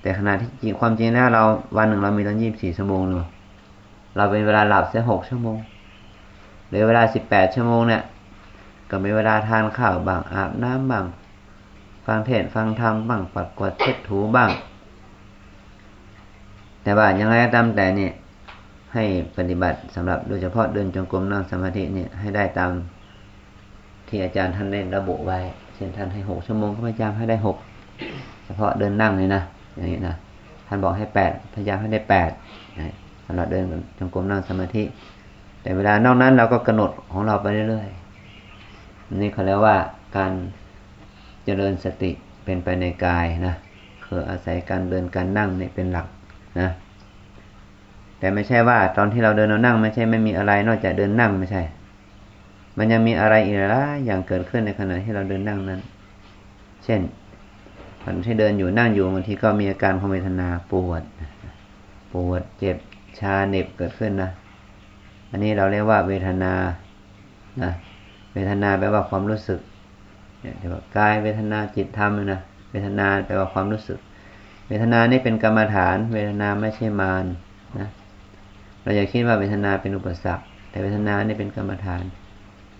[0.00, 1.42] แต่ขณะที่จริงความจริงแล้วเรา
[1.76, 3.26] วันหนึ่งเรามีตั้งยี่สิบสี่ชั่วโมงเนาะ
[4.16, 5.56] เราเป็นเวลาหลับแค่หกชั่วโมง
[6.68, 8.02] หรือเวลาสิบแปดชั่วโมงเนี่ย
[8.90, 11.04] ก็มีเวลาทานข้าวบ้างอาบน้ำบ้าง
[12.06, 14.50] ฟังเทศฟังธรรมบ้างปัดกวาดเช็ดถูบ้าง
[16.82, 18.12] แต่ว่ายังไงก็ตามแต่เนี่ย
[18.94, 19.04] ให้
[19.36, 22.70] ปฏิบัติสำหรับโดยเฉพาะเดินจงกรมนั่งสมาธิเนี่ยให้ได้ตาม
[24.08, 25.38] ที่อาจารย์ท่านได้ระบุไว้
[25.74, 27.56] เช่นท่านให้หกชั่วโมงก็พยายามให้ได้หก
[28.44, 29.42] เฉพาะเดินนั่งเลยนะ
[29.76, 30.14] อย่างนี้นะ
[30.66, 32.30] ท่านบอกให้แปดพยายามให้ได้แปด
[33.26, 33.64] สำหรับเดิน
[33.98, 34.82] จงกรมนั่งสมาธิ
[35.62, 38.05] แต่เวลานอกนั้นเราก็กำหนดของเราไปเรื่อยๆ
[39.14, 39.76] นี่เขาเรียกว่า
[40.16, 40.32] การ
[41.44, 42.10] เจริญสติ
[42.44, 43.54] เป็นไปในกายนะ
[44.04, 46.06] คืออาศัยการเดินการนั่งเนี่ยเป็นหลัก
[46.60, 46.70] นะ
[48.18, 51.62] แต่ไม่ใช่ว่าตอนที่เราเดินเรานั่ง ไม่ใช่ไม่มีอะไรนอกจากเดินนั่งไม่ใช่
[52.78, 55.80] มันยังมีอะไรอีกหลายอย่างเกิดขึ้นในขณะที่เราเดินนั่งนั้น
[56.84, 57.00] เช่น
[58.02, 61.02] ตอนที่เดินอยู่นั่งอยู่บางทีก็มีอาการของเวทนาปวด
[62.12, 62.76] ปวดเจ็บ
[63.18, 64.30] ชาเหน็บเกิดขึ้นนะ
[65.30, 66.52] อันนี้เราเรียกว่าเวทนา
[67.62, 67.72] นะ
[68.36, 69.60] เวทนาแปลว่าความรู้สึก
[70.40, 73.98] เนี่ยเรียกว่ากายเวทนาจิตธรรมนะเวทนาแปลว่าความรู้สึก
[74.68, 77.24] เวทนานี่เป็นกรรมฐาน เวทนาไม่ใช่มาร
[77.78, 77.88] นะ
[78.82, 82.04] เราอย่าคิดว่าเวทนาเป็นอุปสรรค แต่เวทนานี่เป็นกรรมฐาน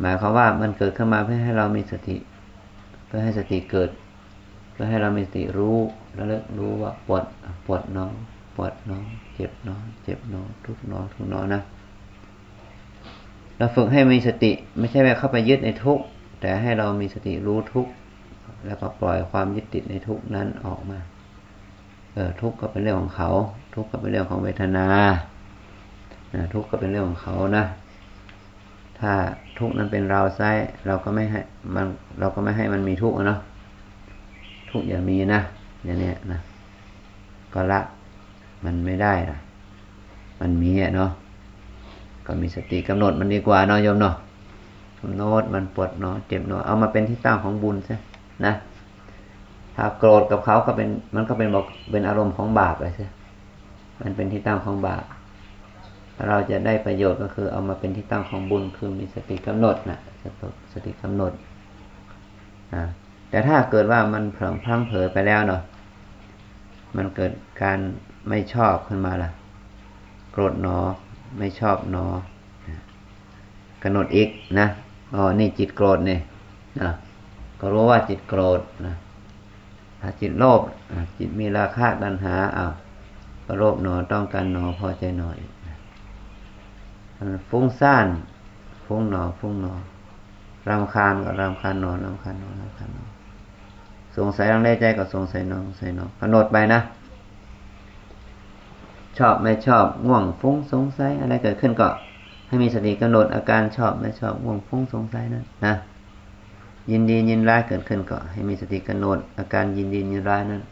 [0.01, 2.17] หมายความว่ามันเกิดขึ้นมาเพื่อให้เรามีสติ
[3.07, 3.91] เพื่อให้สติเกิด
[4.73, 5.79] เพื่อให้เรามีสติรู้
[6.15, 6.27] แล้ว
[6.59, 7.25] รู้ว่าปวด
[7.67, 8.13] ปวดน้อง
[8.57, 11.63] ปวดน้องเจ็บน้องเจ็บน้องทุกน้องทุกน้องนะ
[13.59, 16.01] เราฝึกให้มีสติ ไม่ใช่ว่าเข้าไปยึดในทุก
[16.41, 17.87] แต่ให้เรามีสติรู้ทุก
[18.67, 20.99] แล้วก็ปล่อยความยึดติดในทุกนั้นออกมา
[22.15, 23.31] เออทุกก็เป็นเรื่องของเขา
[23.75, 24.87] ทุกก็เป็นเรื่องของเวทนา
[26.55, 27.65] ทุกก็เป็นเรื่องของเขานะ
[28.99, 29.13] ถ้า
[29.59, 30.43] ทุกนั้นเป็นเราไซ
[30.87, 31.41] เราก็ไม่ให้
[31.75, 31.87] มัน
[32.21, 33.41] เราก็ไม่ให้มันมีทุกเนาะ
[34.71, 35.41] ทุกอย่ามีนะ
[35.85, 36.41] อย่างนี้นะ
[37.55, 37.81] ก็ละ
[38.65, 39.39] มันไม่ได้นะ
[40.41, 41.11] มันมีอะเนาะ
[42.27, 44.15] ก็มีสติกำหนดมันดีกว่าเนาะโยมเนาะ
[45.01, 47.97] กำหนดมันปวดเนาะเจ็บเนาะเอามาเป็นที่ตั้งของบุญใช่
[48.45, 48.55] นะ
[49.77, 53.07] ถ้าโกรธกับเขาก็เป็นมันก็เป็นบอกเป็นอารมณ์ของบาปไปใช่
[54.03, 55.05] มันเป็นที่ตั้งของบาป
[56.29, 59.99] เราจะได้ประโยชน์ก็คือเอามาเป็นที่ตั้งของบุญคือมีสติกำหนดนะ
[60.73, 61.33] สติกำหนด
[62.75, 62.85] นะ
[63.31, 65.63] แต่ถ้าเกิดว่ามันเผลอพลั้งเผลอไปแล้วเนาะ
[66.97, 67.79] มันเกิดการ
[68.29, 69.31] ไม่ชอบขึ้นมาล่ะ
[70.33, 70.79] โกรธหนอ
[71.39, 72.07] ไม่ชอบหนอ
[73.83, 74.67] กำหนดอีกนะ
[75.15, 76.21] อ๋อนี่จิตโกรธเนี่ย
[76.81, 76.91] นะ
[77.61, 78.95] ก็รู้ว่าจิตโกรธนะ
[80.01, 80.61] ถ้าจิตโลภ
[81.19, 82.73] จิตมีราคะดันหาอ้าว
[83.47, 85.39] ก็โลภหนอต้องการหนอพอใจหน่อย
[87.49, 88.07] ฟุ้งซ่าน
[88.85, 89.75] ฟุ้งหนอฟุ้งหนอ
[90.69, 93.05] รำคาญก็รำคาญหนอรำคาญหนอรำคาญหนอ
[94.17, 96.81] สงสัยรังเลใจก็สงสัยหนอสงสัยหนอกำหนดไปนะ
[99.19, 101.89] ชอบไม่ชอบง่วงฟุ้งสงสัยอะไรเกิดขึ้นก็
[102.47, 105.75] ให้มีสติกำหนดอาการชอบไม่ชอบง่วงฟุ้งสงสัยนั้นนะ
[106.91, 110.63] ยินดียินร้ายเกิดขึ้นก็ ให้มีสติกำหนดอาการยินดียินร้ายนั้น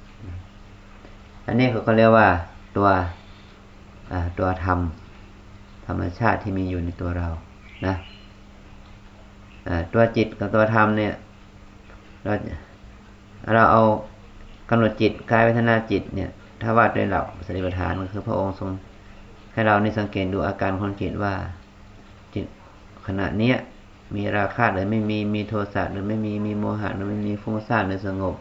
[1.47, 2.29] อันนี้เขาก็เรียกว่า
[2.77, 2.89] ตัว
[4.39, 4.79] ตัวธรรม
[5.87, 7.29] ธรรมชาติที่มีอยู่ในตัวเรา
[7.87, 7.95] นะ
[9.93, 11.13] ตัวจิตกับตัวธรรมเนี่ย
[12.25, 12.33] เรา
[13.53, 13.83] เราเอา
[14.71, 16.31] กำหนดจิตกายเวทนาจิตเนี่ย
[16.63, 18.71] ถ้าว่าด้วยหลักสติปัฏฐานก็คือพระองค์ทรง
[19.53, 21.35] ให้เราในสังเกตดูอาการของจิตว่า
[22.35, 22.47] จิต
[23.07, 23.57] ขณะเนี้ย
[24.17, 28.35] มีราคะหรือไม่มีมีโทสะหรือไม่มีมีโมหะหรือไม่มีฟุ้งซ่านหรือสงบ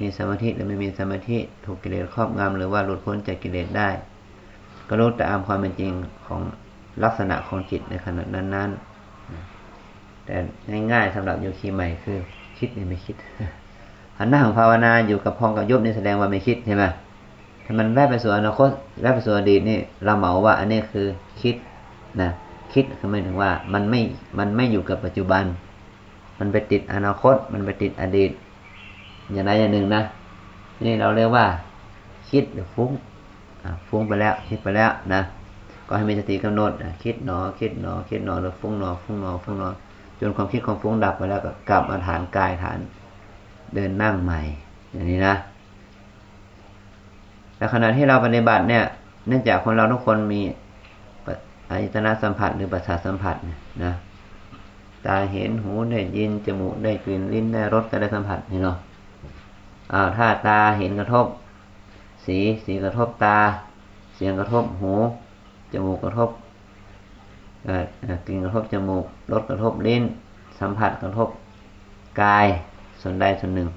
[0.00, 3.88] มีสมาธิหรือไม่มีสมาธิถูกกิเลสครอบงำหรือว่าหลุดพ้นจากกิเลสได้
[4.88, 5.92] ก็รู้ตามความเป็นจริง
[6.26, 6.40] ของ
[7.04, 10.36] ลักษณะของจิตในขณะนั้นๆแต่
[10.92, 12.18] ง่ายๆสำหรับโยคีใหม่คือ
[12.58, 13.16] คิดนี่ไม่คิด
[14.18, 16.84] หันหน้าของภาวนาอยู่กับพองกับยุบนี่แสดงว่าไม่คิดใช่ไหม
[17.78, 21.06] มันแวบไปสู่อนาคตแวบไปสู่อดีตนี่เราเหมาว่า อันนี้คือ
[21.42, 21.56] คิด
[22.22, 22.30] นะ
[22.72, 24.00] คิดคือหมายถึงว่ามันไม่
[24.38, 25.44] มันไม่อยู่กับปัจจุบัน
[26.38, 28.30] มันไปติดอนาคต มันไปติดอดีต
[29.32, 30.02] อย่างใดอย่างหนึ่งนะ
[30.84, 31.46] นี่เราเรียกว่า
[32.30, 32.90] คิดฟุ้ง
[33.88, 35.22] ฟุ้งไปแล้ว คิดไปแล้วนะ
[35.88, 39.68] ก็ให้มีสติกำหนดคิดหนอ คิดหนอ คิดหนอแล้วฟุ้งหนอฟุ้งหนอฟุ้งหนอ
[40.20, 42.78] จนความคิดของฟุ้งดับไปแล้วก็กลับมาฐานกายฐาน
[43.74, 44.40] เดินนั่งใหม่
[44.92, 45.34] อย่างนี้นะ
[47.62, 48.84] แต่ขณะที่เราปฏิบัติเนี่ย
[49.28, 50.40] เนื่องจากคนเราทุกคนมี
[51.70, 53.36] อายตนะสัมผัสหรือประสาทสัมผัส
[53.84, 53.92] นะ
[55.06, 58.76] ตาเห็นหูได้ยินจมูกได้กลิ่นลิ้นได้รสก็ได้สัมผัสนี่เนาะ
[59.92, 61.26] อ้าวถ้าตาเห็นกระทบ
[62.26, 63.38] สีสีกระทบตา
[64.14, 64.92] เสียงกระทบหู
[65.72, 66.30] จมูกกระทบ
[68.26, 70.02] กลิ่นกระทบจมูกรสกระทบลิ้น
[70.60, 71.28] สัมผัสกระทบ
[72.22, 72.46] กาย
[73.02, 73.68] ส่วนใดส่วนหนึ่ง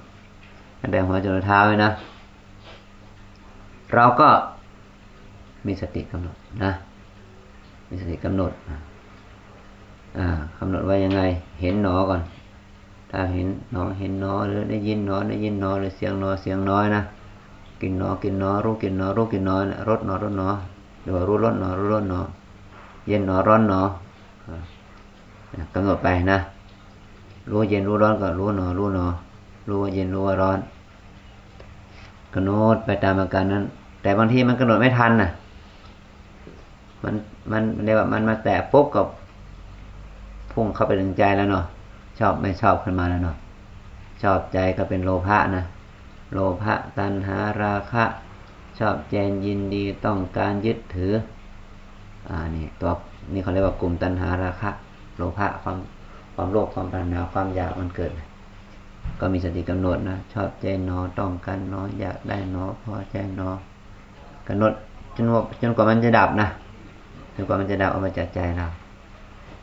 [0.80, 1.92] อันใดหัวจนเท้าเลยนะ
[3.94, 4.28] เราก็
[5.66, 6.72] มีสติกำหนดนะ
[7.88, 8.52] มีสติกำหนด
[10.18, 11.20] อ่ากำหนดว่ายังไง
[11.60, 12.20] เห็นหนอก่อน
[13.10, 17.02] ถ้าเห็นหนอเห็นหนอหรือได้ยินหนอได้ยินหนอหรือเสียงหนอเสียงน้อยนะ
[17.80, 19.56] กินหนอกินหนอรู้กินหนอรู้กินหนอ
[19.88, 20.48] รสหนอรสหนอ
[21.02, 22.20] หรือว่ารู้รสหนอรู้รสหนอ
[23.06, 23.82] เย็นหนอร้อนหนอ
[25.74, 26.38] กำหนดไปนะ
[27.50, 29.06] รู้เย็นรู้ร้อนก็รู้หนอรู้หนอ
[29.68, 30.58] รู้ว่าเย็นรู้ว่าร้อน
[32.36, 33.64] กำหนดไปตามอาการนั้น
[34.02, 35.30] แต่บางทีมันกำหนดไม่ทันน่ะ
[37.04, 37.14] มัน
[37.52, 39.06] มันเรียกว่ามันมาแตะปุ๊บกับ
[40.52, 41.64] พุ่งเข้าไปถึงใจแล้วเนาะ
[42.18, 43.36] ชอบไม่ชอบขึ้นมาแล้วเนาะ
[44.22, 45.64] ชอบใจก็เป็นโลภะนะ
[46.32, 48.04] โลภะตัณหาราคะ
[48.78, 51.12] ชอบแจนยินดีต้องการยึดถือ
[52.28, 52.90] อ่านี่ตัว
[53.32, 54.70] นี่เขาเรียกว่ากลุ่มตัณหาราคะ
[55.16, 55.76] โลภะความ
[56.34, 58.10] ความโลภความปรารถนาความอยากมันเกิด
[59.20, 63.50] ก็มีสติกำหนดนะ ชอบใจหนอต้องการหนออยากได้หนอพอใจหนอ
[64.48, 64.72] กำหนด
[65.16, 66.48] จนว่าจนกว่ามันจะดับนะ
[67.34, 68.66] จนกว่ามันจะดับออกมาจากใจเรา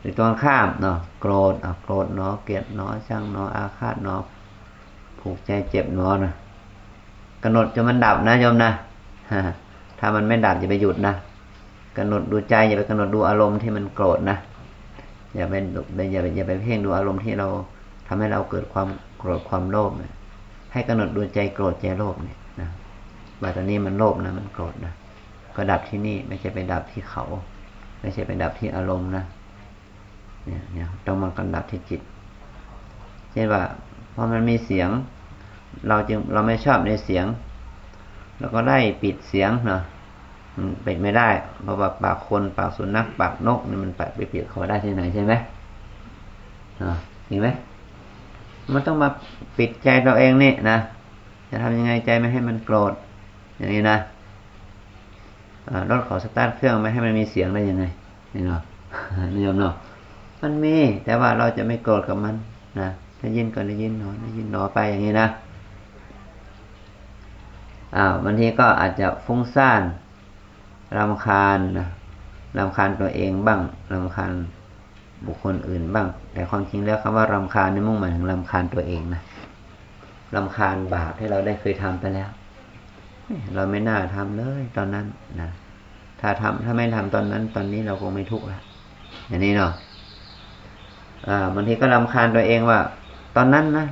[0.00, 4.20] หรือตรงข้ามเนาะโกรธอะโกรธเนาะเกลียดเนาะช่างเนาะอาฆาตเนาะ
[5.20, 6.32] ผูกใจเจ็บเนาะนะ
[7.42, 8.70] กำหนดจนมันดับนะโยมนะ
[9.98, 11.14] ถ้ามันไม่ดับอย่าไปหยุดนะ
[11.96, 14.36] กำหนดดูใจอย่าไปกำหนดดูอารมณ์ที่มันโกรธนะ
[15.34, 15.54] อย่าไป
[16.12, 17.48] อย่าไปอย่าไปเพ่งดูอารมณ์ที่เรา
[18.06, 18.88] ทำให้เราเกิดความ
[19.24, 20.12] โกรธความโลภนะ
[20.72, 22.68] ให้กำหนดดูใจโกรธใจโลภเนี่ยนะ
[23.40, 24.92] ว่าตอนนี้มันโลภนะมันโกรธนะ
[25.56, 27.24] ก็ดับที่นี่ไม่ใช่ไปดับที่เขา
[28.00, 29.24] ไม่ใช่ไปดับที่อารมณ์นะ
[30.44, 32.00] เนี่ยเนี่ยต้องมากันดับที่จิต
[33.32, 33.62] เช่นว่า
[34.14, 34.88] พอมันมีเสียง
[35.88, 37.26] เราจึงเราไม่ชอบในเสียง
[38.38, 39.82] แล้วก็ไล่ปิดเสียงเนาะ
[40.56, 41.28] มันปิดไม่ได้
[41.62, 45.32] เพราะว่าปากคนปากสุนัขปากนกนี่มันไปไปปิดเขาได้ที่ไหนใช่ไหม
[46.80, 46.90] อ่า
[47.28, 47.48] เห็นไหม
[48.72, 49.08] มันต้องมา
[49.58, 50.78] ปิดใจเราเองนี่นะ
[51.50, 52.92] จะทำยังไงใจไม่ให้มันโกรธ
[53.58, 53.98] อย่างนี้นะ
[55.90, 57.84] รถขาสตาร์ทเครื่องไม่ให้มันมีเสียงได้ยังไง
[58.34, 58.60] นี่เนาะ
[59.36, 59.74] นิยมเนาะ
[60.42, 62.34] มันมีแต่ว่าเราจะไม่โกรธกับมัน
[62.80, 65.28] นะได้ยินก็ได้ยินหนอได้ยินหนอไปอย่างนี้นะ
[67.96, 69.82] อ้าวบางทีก็อาจจะฟุ้งซ่าน
[70.98, 71.86] รำคาญนะ
[72.58, 73.60] รำคาญตัวเองบ้าง
[73.92, 74.34] รำคาญ
[75.26, 79.22] บุคคลอื่นบ้าง แต่ความจริงแล้วคำว่ารำคาญนี่มุ่งหมายถึงรำคาญตัวเองนะ
[80.34, 82.28] รำคาญบาปที่เราได้เคยทำไปแล้ว
[83.54, 85.06] เราไม่น่าทำเลยตอนนั้น
[85.40, 85.50] นะ
[86.20, 88.60] ถ้าทำถ้าไม่ทำตอนนั้น ตอนนี้เราคงไม่ทุกข์ละ
[89.28, 89.72] อย่างนี้เนาะ
[91.28, 92.78] อ่าบางทีก็รำคาญตัวเองว่า
[93.36, 93.86] ตอนนั้นนะ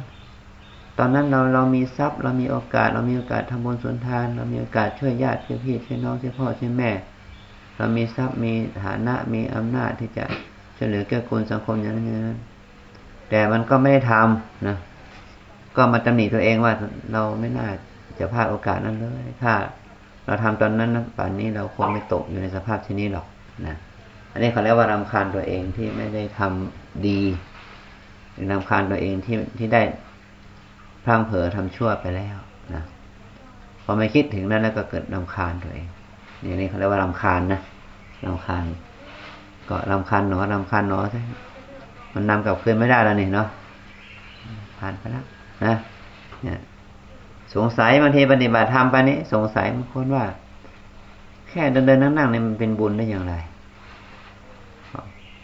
[0.98, 6.90] ตอนนั้นเราเรามีทรัพย์ เรามีโอกาส เรามีโอกาสทำบุญสุนทาน เรามีโอกาสช่วยญาติช่วยพี่ช่วยน้องช่วยพ่อช่วยแม่
[7.76, 8.52] เรามีทรัพย์มี
[8.84, 10.24] ฐานะมีอำนาจที่จะ
[10.82, 12.40] ช่วยเหลือเกื้อกูลสังคมอย่างนั้นอย่างนั้น
[13.30, 14.76] แต่มันก็ไม่ได้ทำนะ
[15.76, 16.72] ก็มาตำหนิตัวเองว่า
[17.12, 17.68] เราไม่น่า
[18.18, 19.52] จะพลาดโอกาสนั้นเลย ถ้า
[20.26, 23.26] เราทำตอนนั้นป่านนี้เราคงไม่ตกอยู่ในสภาพที่นี้หรอก
[23.66, 23.76] นะ
[24.32, 27.20] อันนี้เขาเรียกว่ารำคาญตัวเองที่ไม่ได้ทำดี
[28.32, 29.82] หรือรำคาญตัวเองที่ที่ได้
[31.04, 32.36] พลังเผลอทำชั่วไปแล้ว
[32.74, 32.82] นะ
[33.84, 35.88] พอไม่คิดถึงนั้นแล้วก็เกิดรำคาญตัวเอง
[36.44, 37.60] นี่นี่เขาเรียกว่ารำคาญนะ
[38.26, 38.64] รำคาญ
[39.72, 41.20] ก็รำคาญหนอรำคาญหนอใช่
[42.14, 43.48] มันนำกลับคืนไม่ได้แล้วนี่เนาะ
[44.78, 45.24] ผ่านไปแล้ว
[45.64, 45.74] นะ
[46.44, 46.58] เนี่ย
[47.54, 50.24] สงสัยบางทีปฏิบัติธรรมไปนี้สงสัยบางคนว่า
[51.48, 53.34] แค่เดินเดินนั่งนั่งเนี่ยมันเป็นบุญได้อย่างไร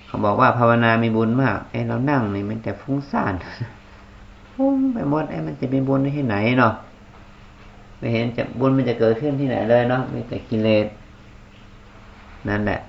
[0.07, 3.35] เขาบอกว่าภาวนามีบุญมากไอ้เรานั่งนี่มันแต่ฟุ้งซ่าน
[4.53, 6.73] ฟุ้งไปหมดไอ้มันจะเป็นบุญได้ที่ไหนเนาะ
[7.99, 10.87] ไม่เห็นจะบุญมันจะเกิดขึ้นที่ไหนเลยเนาะมีแต่กิเลส
[12.49, 12.81] นั่นแหละ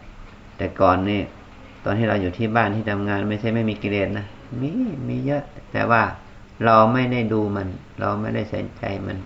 [0.59, 1.21] แต่ก่อนนี่
[1.85, 4.25] ตอนที่เราอยู่ที่บ้านที่ทำงานไม่ใช่ไม่มีกิเลสนะ
[4.61, 4.69] มี
[5.07, 6.01] มีเยอะ แต่ว่า
[6.65, 7.67] เราไม่ได้ดูมัน
[7.99, 9.17] เราไม่ได้ใส่ใจมัน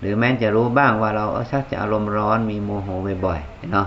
[0.00, 2.88] หรือแม้จะรู้บ้างว่าเราเออชักจะอารมณ์ร้อนมีโมโห
[3.26, 3.86] บ่อยๆเนาะ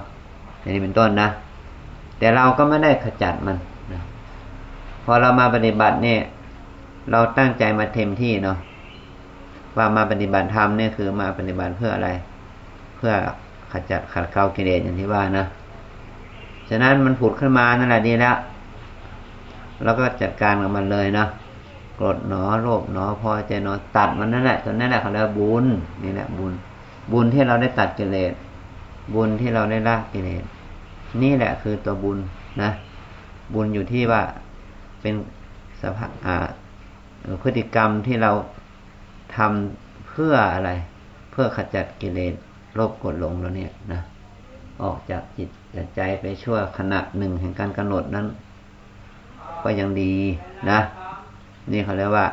[0.62, 1.30] อย่นี้เป็นต้นนะ
[2.20, 3.58] แต่เราก็ไม่ได้ขจัดมัน
[3.94, 4.02] นะ
[5.06, 6.20] พอเรามาปฏิบัติเนี่ย
[7.12, 8.58] เราตั้งใจมาเต็มที่เนาะ
[9.78, 12.10] ว่ามาปฏิบัติธรรมเนี่ยคือมาปฏิบัติเพื่ออะไร
[12.96, 13.14] เพื่อ
[13.72, 15.46] ขจัดขัดเกลากิเลสอย่างที่ว่านะ
[16.70, 18.36] ฉะนั้นมันผุดขึ้นมานั่นแหละดีแล้ว
[19.84, 21.26] แล้วก็จัดการกับมันเลยนะ
[21.96, 25.66] โกรธหนอโลภหนอพอใจหนอตัดมันนั่นแหละตอนนั้นแหละเขาเรียกบุญ
[26.04, 26.54] นี่แหละบุญ
[27.12, 28.34] บุญที่เราได้ตัดกิเลส
[29.14, 30.44] บุญที่เราได้ละกิเลส
[31.22, 32.18] นี่แหละคือตัวบุญ
[32.62, 32.70] นะ
[33.54, 34.22] บุญอยู่ที่ว่า
[35.02, 35.14] เป็น
[35.82, 36.12] สภาพ
[37.42, 38.32] พฤติกรรมที่เรา
[39.36, 40.72] ทำเพื่ออะไร
[41.32, 42.34] เพื่อขจัดกิเลส
[42.76, 44.02] โลภกดหลงแล้วเนี่ยนะ
[44.84, 48.28] ออกจากจิตจากใจไปชั่วขณะหนึ่งแห่งการกำหนดนั้น
[49.64, 50.14] ก็ยังดี
[50.70, 50.80] นะ
[51.72, 52.28] นี่เขาเรียกว่า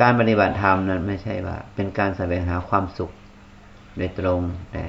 [0.00, 3.10] การปฏิบัติธรรมนั้นไม่ใช่ว่า เป็นการแสวงหาความสุข
[3.96, 4.40] โดยตรง
[4.72, 4.84] แต่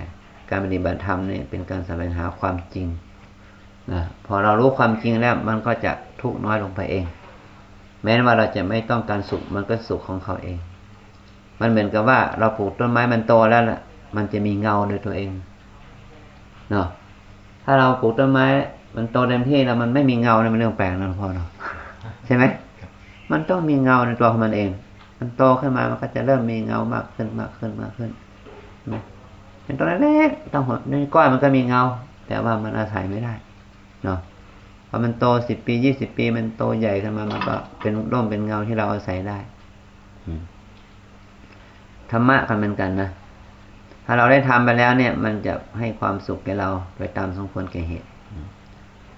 [0.49, 2.87] การปฏิบัติธรรมนี่เป็นการแสวงหาความจริง
[3.91, 7.05] นะพอเรารู้ความจริงแล้วมันก็จะทุกข์น้อยลงไปเอง
[8.03, 10.57] แม้ว่าเราจะไม่ต้องการสุขมันก็สุขของเขาเอง
[11.59, 13.79] มันเหมือนกับว่าเราปลูกต้นไม้มันโตแล้วล่ะ
[14.15, 15.31] มันจะมีเงาโดยตัวเอง
[16.71, 16.87] เนาะ
[17.63, 18.45] ถ้าเราปลูกต้นไม้
[18.95, 21.47] มันโตเต็มที่แล้วมันไม่มีเงาเนี่ยมันเรื่องแปลกนะพ่อเนาะ
[22.25, 22.43] ใช่ไหม
[23.31, 24.69] มันต้องมีเงาในตัวของมันเอง
[25.19, 28.09] มันโตขึ้นมามันก็จะเริ่มมีเงามากขึ้นมากขึ้นมากขึ้น
[28.91, 29.01] นะ
[29.63, 31.81] เป็นตัวเล็กๆต้องหัวในก้อนมันก็มีเงา
[32.27, 33.33] แต่ว่ามันอาศัยไม่ได้
[34.03, 34.19] เนาะ
[34.87, 39.37] พอมันโตสิบปียี่สิบปี มันโตใหญ่ขึ้นมามันก็เป็นร่มเป็นเงาที่เราอาศัยได้
[42.11, 43.09] ธรรมะกันเหมือนกันนะ
[44.05, 48.07] ถ้าเราได้ทำไปแล้วเนี่ย มันจะให้ความสุขแก่เราไปตามสมควรแก่เหตุ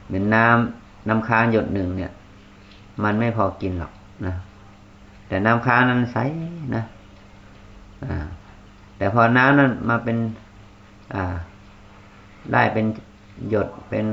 [0.05, 2.11] เหมือนน้ำน้ำค้างหยดหนึ่งเนี่ย
[3.03, 3.91] มันไม่พอกินหรอก
[4.25, 4.35] นะ
[5.27, 6.17] แต่น้ำค้างนั้นใส
[6.75, 6.83] นะ
[8.05, 8.17] อ่า
[8.97, 10.17] แต่พอน้ำนั้นมาเป็น
[11.13, 11.35] อ่า
[12.53, 12.85] ได้เป็น
[13.49, 14.05] หยดเป็น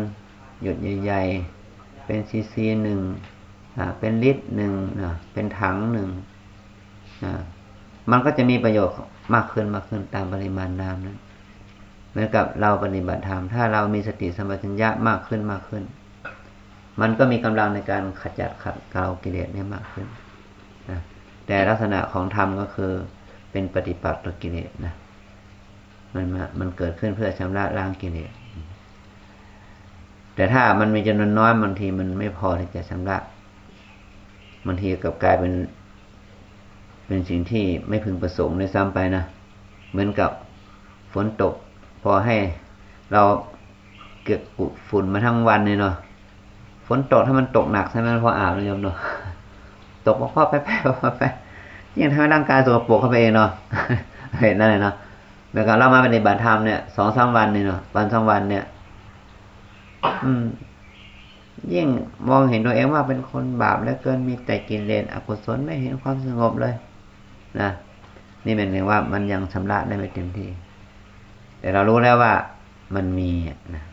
[0.62, 1.22] หยดใหญ่
[1.64, 3.00] ๆ เป็นซีซีหนึ่ง
[3.98, 4.72] เป็นลิตรหนึ่ง
[5.32, 6.08] เป็นถังหนึ่ง
[8.11, 8.96] มันก็จะมีประโยชน์
[9.34, 11.18] มากขึ้นมากขึ้นตามปริมาณน้ำนั้น
[12.11, 15.82] เหมือนกับเราปฏิบัติธรรมถ้าเรามีสติสัมปชัญญะมากขึ้นมากขึ้น
[17.00, 20.06] มันก็มีกำลังในการขจัดขัดเกลากิเลสได้มากขึ้น
[20.90, 21.00] นะ
[21.46, 22.92] แต่ลักษณะของธรรมก็คือ
[23.50, 24.94] เป็นปฏิปักษ์ต่อกิเลสนะ
[26.14, 28.32] มันมามันเกิดขึ้นเพื่อชำระล้างกิเลส
[30.34, 33.18] แต่ถ้ามันมีจำนวนน้อยบางทีมันไม่พอที่จะชำระ
[34.66, 35.52] บางทีกับกลายเป็น
[37.11, 39.22] เป็นสิ่งที่ไม่พึงประสงค์ในซ้ำไปนะ
[39.90, 40.30] เหมือนกับ
[41.12, 41.54] ฝนตก
[42.02, 42.36] พอให้
[43.12, 43.22] เรา
[44.24, 45.94] เกิดกุฝุ่นมาทั้งวันเลยเนาะ
[46.86, 48.96] ฝนตกถ้ามันตกหนักใช่ไหมพออาบเลยโยมเนาะ
[50.06, 50.78] ตกพ่อแป๊ะแป๊ะ
[51.18, 51.32] แป๊ะ
[51.98, 53.50] ยิ่งทำให้ร่างกายสกปรกเข้าไปเองเนาะ
[54.40, 54.94] เห็นนั่นเลยเนาะ
[55.50, 58.64] เมื่อเรามาปฏิบัติธรรมเนี่ยสองสามวันเนี่ยเนาะวันสองวันเนี่ย
[60.24, 60.44] อืม
[61.74, 61.86] ยิ่ง
[62.28, 66.74] มองเห็นตัวเองว่าเป็นคนบาปแล้วเกินมีแต่กินเลนอกุศลไม่เห็นความสงบเลย
[67.59, 67.68] นะ
[68.46, 70.48] นี่เป็นเรื่องว่ามันยังชำระได้ไม่เต็มที่
[71.61, 72.34] แต่เรารู้แล้วว่า
[72.94, 73.30] มันมี
[73.74, 73.84] นะ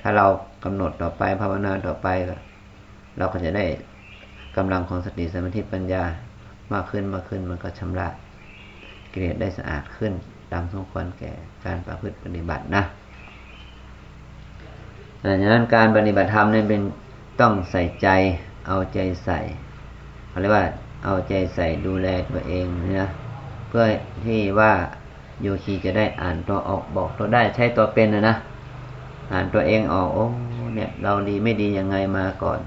[0.00, 0.26] ถ้าเรา
[0.64, 2.36] กำหนดต่อไปภาวนาต่อไปก็
[3.18, 3.64] เราก็จะได้
[4.56, 6.02] กำลังของสติสมาธิปัญญา
[6.72, 8.08] มากขึ้นมากขึ้นมันก็ชำระ
[9.12, 10.12] กิเลสได้สะอาดขึ้น
[10.52, 11.32] ตามสมควรแก่
[11.64, 12.82] การประพฤติปฏิบัตินะ
[15.20, 16.82] ดังนั้นการปฏิบัติธรรมนี่เป็น
[17.40, 18.08] ต้องใส่ใจ
[18.66, 19.38] เอาใจใส่
[20.28, 20.64] เขาเรียกว่า
[21.04, 22.66] เอาใจใส่ดูแลตัวเอง
[22.98, 23.10] นะ
[23.68, 23.84] เพื่อ
[24.26, 24.72] ที่ว่า
[25.40, 28.36] โยคีจะได้อ่านตัวออกบอกตัวได้ใช้ตัวเป็นนะนะ
[29.32, 30.26] อ่านตัวเองออกโอ้
[30.74, 32.60] เนี่ยเราดีไม่ดียังไงมาก่อน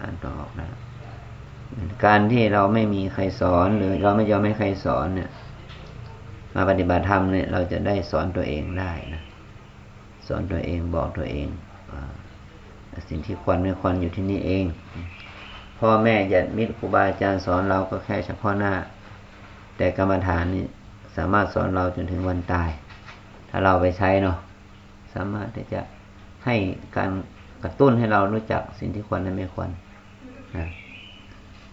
[0.00, 0.68] อ่านตัวออกนะ
[2.04, 5.30] การที่เราไม่มีใครสอนหรือเราไม่ยอมให้ใครสอนเนี่ย
[6.54, 9.22] มาปฏิบัติธรรมเนี่ยเราจะได้สอนตัวเองได้นะ
[10.26, 11.48] สอนตัวเองบอกตัวเอง
[13.08, 14.64] สิ่งที่ควรไม่ควรอยู่ที่นี่เอง
[15.80, 18.72] พ่อแม่ญาติมิตรครูบาอาจารย์สอนเราก็แค่เฉพาะหน้า
[19.76, 20.64] แต่กรรมฐานนี่
[21.16, 22.70] สามารถสอนเราจนถึงวันตาย
[23.50, 24.36] ถ้าเราไปใช้เนาะ
[25.14, 25.80] สามารถที่จะ
[26.44, 26.56] ให้
[26.96, 27.10] การ
[27.62, 29.68] กระตุ้นให้เรารู้จักสิ่งที่ควรและไม่ควร
[30.56, 30.66] นะ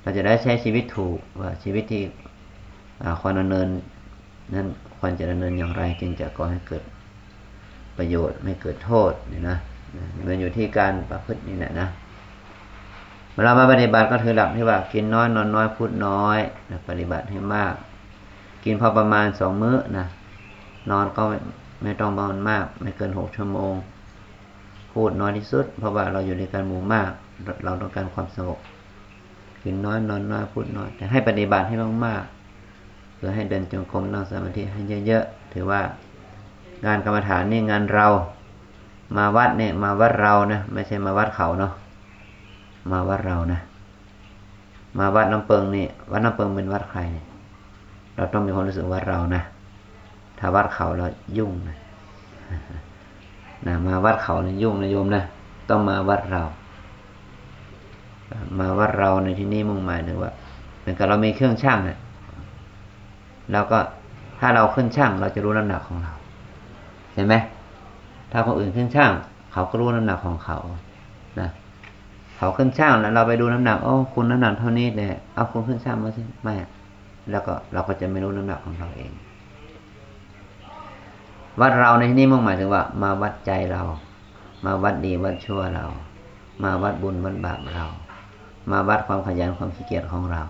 [0.01, 2.03] เราจะได้ใช้ชีวิตถูกว่าชีวิตที่
[3.21, 3.67] ควรดำเนิน
[4.55, 6.83] นั้นควรจะดำเนินอย่างไร จึงจะก่อให้เกิด
[7.97, 9.57] ประโยชน์ไม่เกิดโทษนี่นะ
[10.27, 11.87] มันอยู่ที่การประพฤตินี่แหละนะ
[13.37, 17.73] เวลามาปฏิบัติก็ถือหลักที่ว่ากินน้อยนอนน้อยพูดน้อยนะปฏิบัติให้มาก
[18.63, 20.05] กินพอประมาณสองมื้อนะ
[20.91, 21.37] นอนก็ไม่
[21.83, 23.73] ไม่ต้องนอนมาก ไม่เกินหกชั่วโมง
[24.93, 27.11] พูดน้อยที่สุด เพราะว่าเราอยู่ในการหมู่มาก
[27.63, 28.59] เราต้องการความสงบ
[29.63, 31.75] กินน้อยนอนน้อยพูดน้อยแต่ให้ปฏิบัติให้
[32.05, 35.81] มากๆเพื่อให้เดินจงกรมนั่งสมาธิให้เยอะๆถือว่า
[36.85, 38.07] งานกรรมฐานนี่งานเรา
[39.17, 41.73] มาวัดเนี่ยมาวัดเรานะไม่ใช่มาวัดเขาเนาะ
[42.91, 43.59] มาวัดเรานะ
[44.99, 47.25] มาวัดน้ำเปิงนี่วัดน้ำเปิงเป็นวัดใครเนี่ย
[48.15, 49.41] เราต้องมีความรู้สึกว่าเรานะ
[50.39, 51.05] ถ้าวัดเขาเรา
[51.37, 51.77] ยุ่งนะ
[53.67, 55.23] นะมาวัดเขาเนี่ยยุ่งนะโยมนะ
[55.69, 56.43] ต้องมาวัดเรา
[58.59, 60.31] มาวัดเราในที่นี้มุ่งหมายถึงว่า
[60.79, 61.97] เหมือนกับเรามีเครื่องช่างเนี่ย
[63.51, 63.79] เราก็
[64.39, 66.13] ถ้าเราขึ้นช่าง เราจะรู้น้ำหนักของเรา
[67.13, 67.35] เห็นไหม
[68.31, 69.11] ถ้าคนอื่นขึ้นช่าง
[69.53, 70.57] เขาก็รู้น้ำหนักของเขา
[72.37, 76.55] เขาขึ้นช่างแล้วเราไปดูน้ำหนักโอ้คุณน้ำหนักเท่านี้เนี่ยเอาคุณขึ้นช่างมาสิไม่
[77.31, 79.11] แล้วก็เราก็จะไม่รู้น้ำหนักของเราเอง
[81.59, 83.81] วัดเราในที่นี้มุ่งหมายถึงว่า มาวัดใจเรา
[84.65, 85.85] มาวัดดีวัดชั่วเรา
[86.63, 87.85] มาวัดบุญวัดบาปเรา
[88.71, 90.41] มาวัดความขยันความขี้เกียจของเรา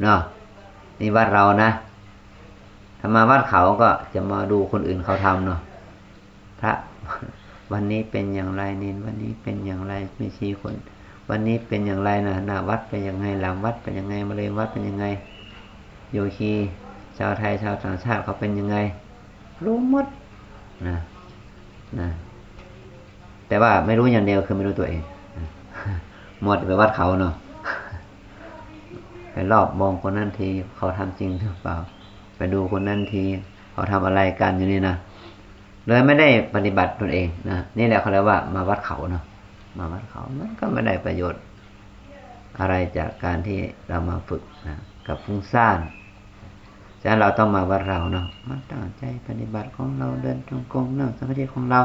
[0.00, 0.20] เนาะ
[1.00, 1.70] นี่วัดเรานะ
[3.00, 5.60] ถ้ามาวัดเขาก็จะมาดูคนอื่นเขาทำเนาะ
[6.60, 6.72] พระ
[7.72, 10.74] วันนี้เป็นอย่างไรเนนวันนี้เป็นอย่างไรไม่ชีคน
[11.30, 15.04] วันนี้เป็นอย่างไรนะหน้าวัดเป็นยังไงหลังวัดเป็นยังไงมะเร็งวัดเป็นยังไง
[16.12, 16.52] โยคี
[17.18, 18.76] ชาวไทยชาวต่างชาติเขาเป็นยังไง
[19.64, 20.06] รู้หมด
[20.88, 20.96] นะ
[22.00, 22.08] นะ
[23.48, 25.02] แต่ว่าไม่รู้อย่างเดียวคือไม่รู้ตัวเอง
[26.42, 27.34] หมดไปวัดเขาเนาะ
[29.32, 31.76] ไปรอบมองคนนั้นทีเขาทำจริงหรือเปล่า
[32.36, 33.22] ไปดูคนนั้นที
[33.72, 34.94] เขาทำอะไรกันอยู่นี่นะ
[35.86, 39.24] เลยไม่ได้ปฏิบัติตนเองนะนี่แหละเขาเรียกว่ามาวัดเขาเนาะ
[39.78, 41.42] มาวัดเขามันก็ไม่ได้ประโยชน์
[42.60, 43.58] อะไรจากการที่
[43.88, 45.78] เรามาฝึกนะกับฟุ้งซ่าน
[47.00, 51.80] ฉะนั้นเราต้องมาวัดเราเนาะมาตั้งใจปฏิบัติของเราเดินจงกรมนั่งสมาธิของเรา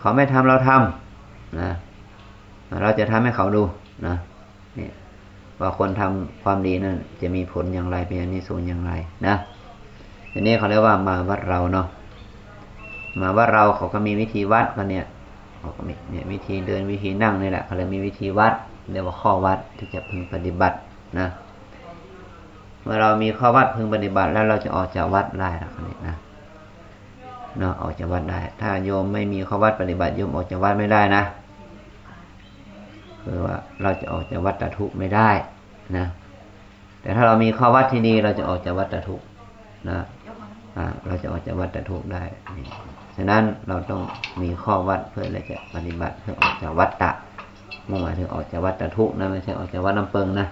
[0.00, 1.70] เขาไม่ทำเราทำนะ
[2.82, 3.62] เราจะทำให้เขาดู
[4.06, 4.14] นะ
[4.78, 4.90] นี่
[5.60, 8.92] ว่าคนทำความดีนั่นจะมีผลอย่างไรเป็นอนิสงส์อย่างไร
[9.26, 9.34] นะ
[10.32, 11.86] ทีนี้เขาเรียกว่ามาวัดเราเนาะ
[13.20, 15.06] มาวัดเราเขาก็มีวิธีวัดกันเนี่ย
[15.64, 18.52] เขาก็มีเนี่ยวิธีเดินวิธีนั่งนี่แหละเขาเลยมีวิธีวัด
[18.92, 20.76] เรียกว่าข้อวัดที่จะพึงปฏิบัติ
[21.18, 21.28] นะ
[22.82, 26.14] เมื่อเรามีข้อวัดพึงปฏิบัติ แล้วเราจะออกจากวัดได้ละคนนี้นะ
[27.58, 31.22] เนาะออกจากวัดได้ ถ้าโยมไม่มีข้อวัดปฏิบัติโยมออกจากวัดไม่ได้นะ
[33.22, 35.30] คือว่าเราจะออกจากวัดตทุกไม่ได้
[35.96, 36.06] นะ
[37.00, 39.20] แต่ถ้าเรามีข้อวัดที่ดีเราจะออกจากวัดตทุก
[39.88, 39.98] นะ
[40.76, 42.22] อ่าเราจะออกจากวัดตทุกได้
[42.58, 42.66] นี่
[43.16, 44.02] ฉะนั้นเราต้อง
[44.42, 47.10] มีข้อวัดเพื่อเราจะปฏิบัติเพื่อออกจากวัดตะ
[47.88, 50.46] มุ่งหมายถึงออกจากวัดตทุกนะไม่ใช่ออกจากวัดน้ำเปิงนะ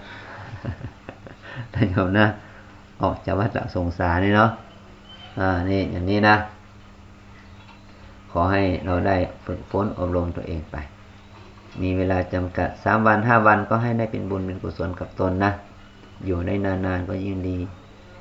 [1.73, 2.27] ท่านโยมนะ
[3.03, 4.49] ออกจากวัฏสงสารนี่เนาะ
[5.39, 6.35] อ่านี่อย่างนี้นะ
[8.31, 10.75] ขอให้เราได้ฝึกฝนอบรมตัวเองไป
[11.81, 15.51] มีเวลาจำกัดสามวันห้าวันก็ให้ได้เป็นบุญเป็นกุศลกับตนนะ
[16.25, 17.57] อยู่ได้นานๆก็ยิ่งดี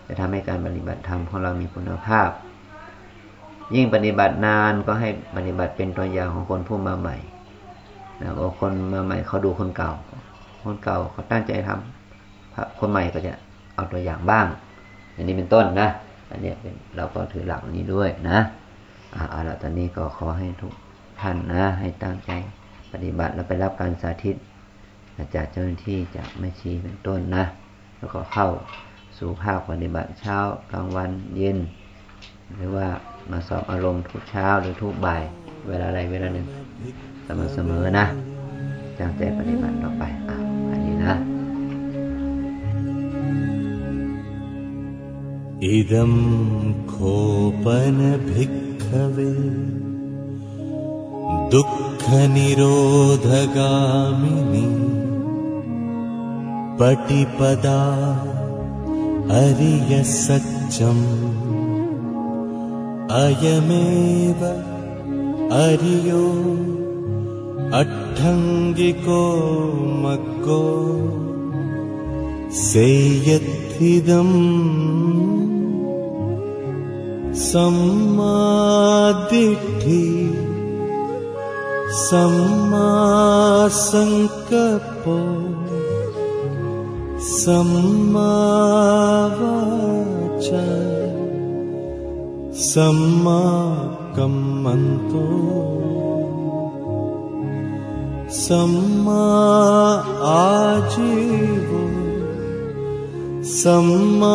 [0.07, 2.29] จะทำให้การปฏิบัติธรรมของเรามีคุณภาพ
[3.75, 7.17] ยิ่งปฏิบัตินานก็ให้ปฏิบัติเป็นตัวอย่างของคนผู้มาใหม่
[8.21, 9.93] นะว่าคนมาใหม่เขาดูคนเก่า
[10.63, 13.33] คนเก่าเขาตั้งใจทำคนใหม่ก็จะ
[13.75, 14.47] เอาตัวอย่างบ้าง
[15.15, 15.89] อันนี้เป็นต้นนะ
[16.31, 18.39] อันนี้เป็นเราก็ถือหลักนี้ด้วยนะ
[19.15, 20.73] อ่าเอาละตอนนี้ก็ขอให้ทุก
[21.21, 22.31] ท่านนะ ให้ตั้งใจ
[22.93, 24.37] ปฏิบัติแล้วไปรับการสาธิต
[25.35, 27.45] จากเจ้าหน้าที่จากแม่ชีเป็นต้นนะ
[27.99, 28.49] แล้วก็เข้า
[29.19, 30.39] สู่ภาคปฏิบัติเช้า
[30.73, 31.59] กลางวันเย็น
[32.56, 32.88] หรือว่า
[33.32, 35.24] มาสอบอารมณ์ทุกเช้าหรือทุกบ่าย
[35.68, 36.46] เวลาใดเวลาหนึ่ง
[37.26, 38.06] สม่ำเสมอนะ
[39.00, 40.38] ตั้งใจปฏิบัติต่อไปอ่ะ
[40.72, 41.16] อันนี้นะ
[45.60, 46.12] इदं
[46.92, 48.14] कोपनभिक्खवे
[51.54, 52.58] दुःखनिरोधगामिनि
[56.80, 57.82] पटिपदा
[59.42, 61.04] अरियसच्चम्
[63.21, 64.43] अयमेव
[65.63, 66.27] अरियो
[67.81, 69.19] अट्ठङ्गिको
[70.05, 70.61] मग्गो
[72.61, 74.37] सेयत्थिदम्
[78.63, 80.01] सम्मादिष्ठि
[83.83, 85.19] सम्मासङ्कपो
[87.39, 89.13] सम्मावाच
[92.55, 93.43] सम्माकम्मन्तो
[98.31, 99.25] सम्मा
[100.25, 101.83] आजीवो।
[103.45, 104.33] सम्मावायामो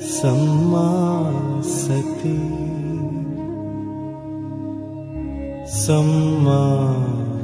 [0.00, 0.88] सम्मा
[1.62, 2.56] सति।
[5.68, 6.62] सम्मा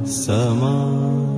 [0.05, 1.36] समा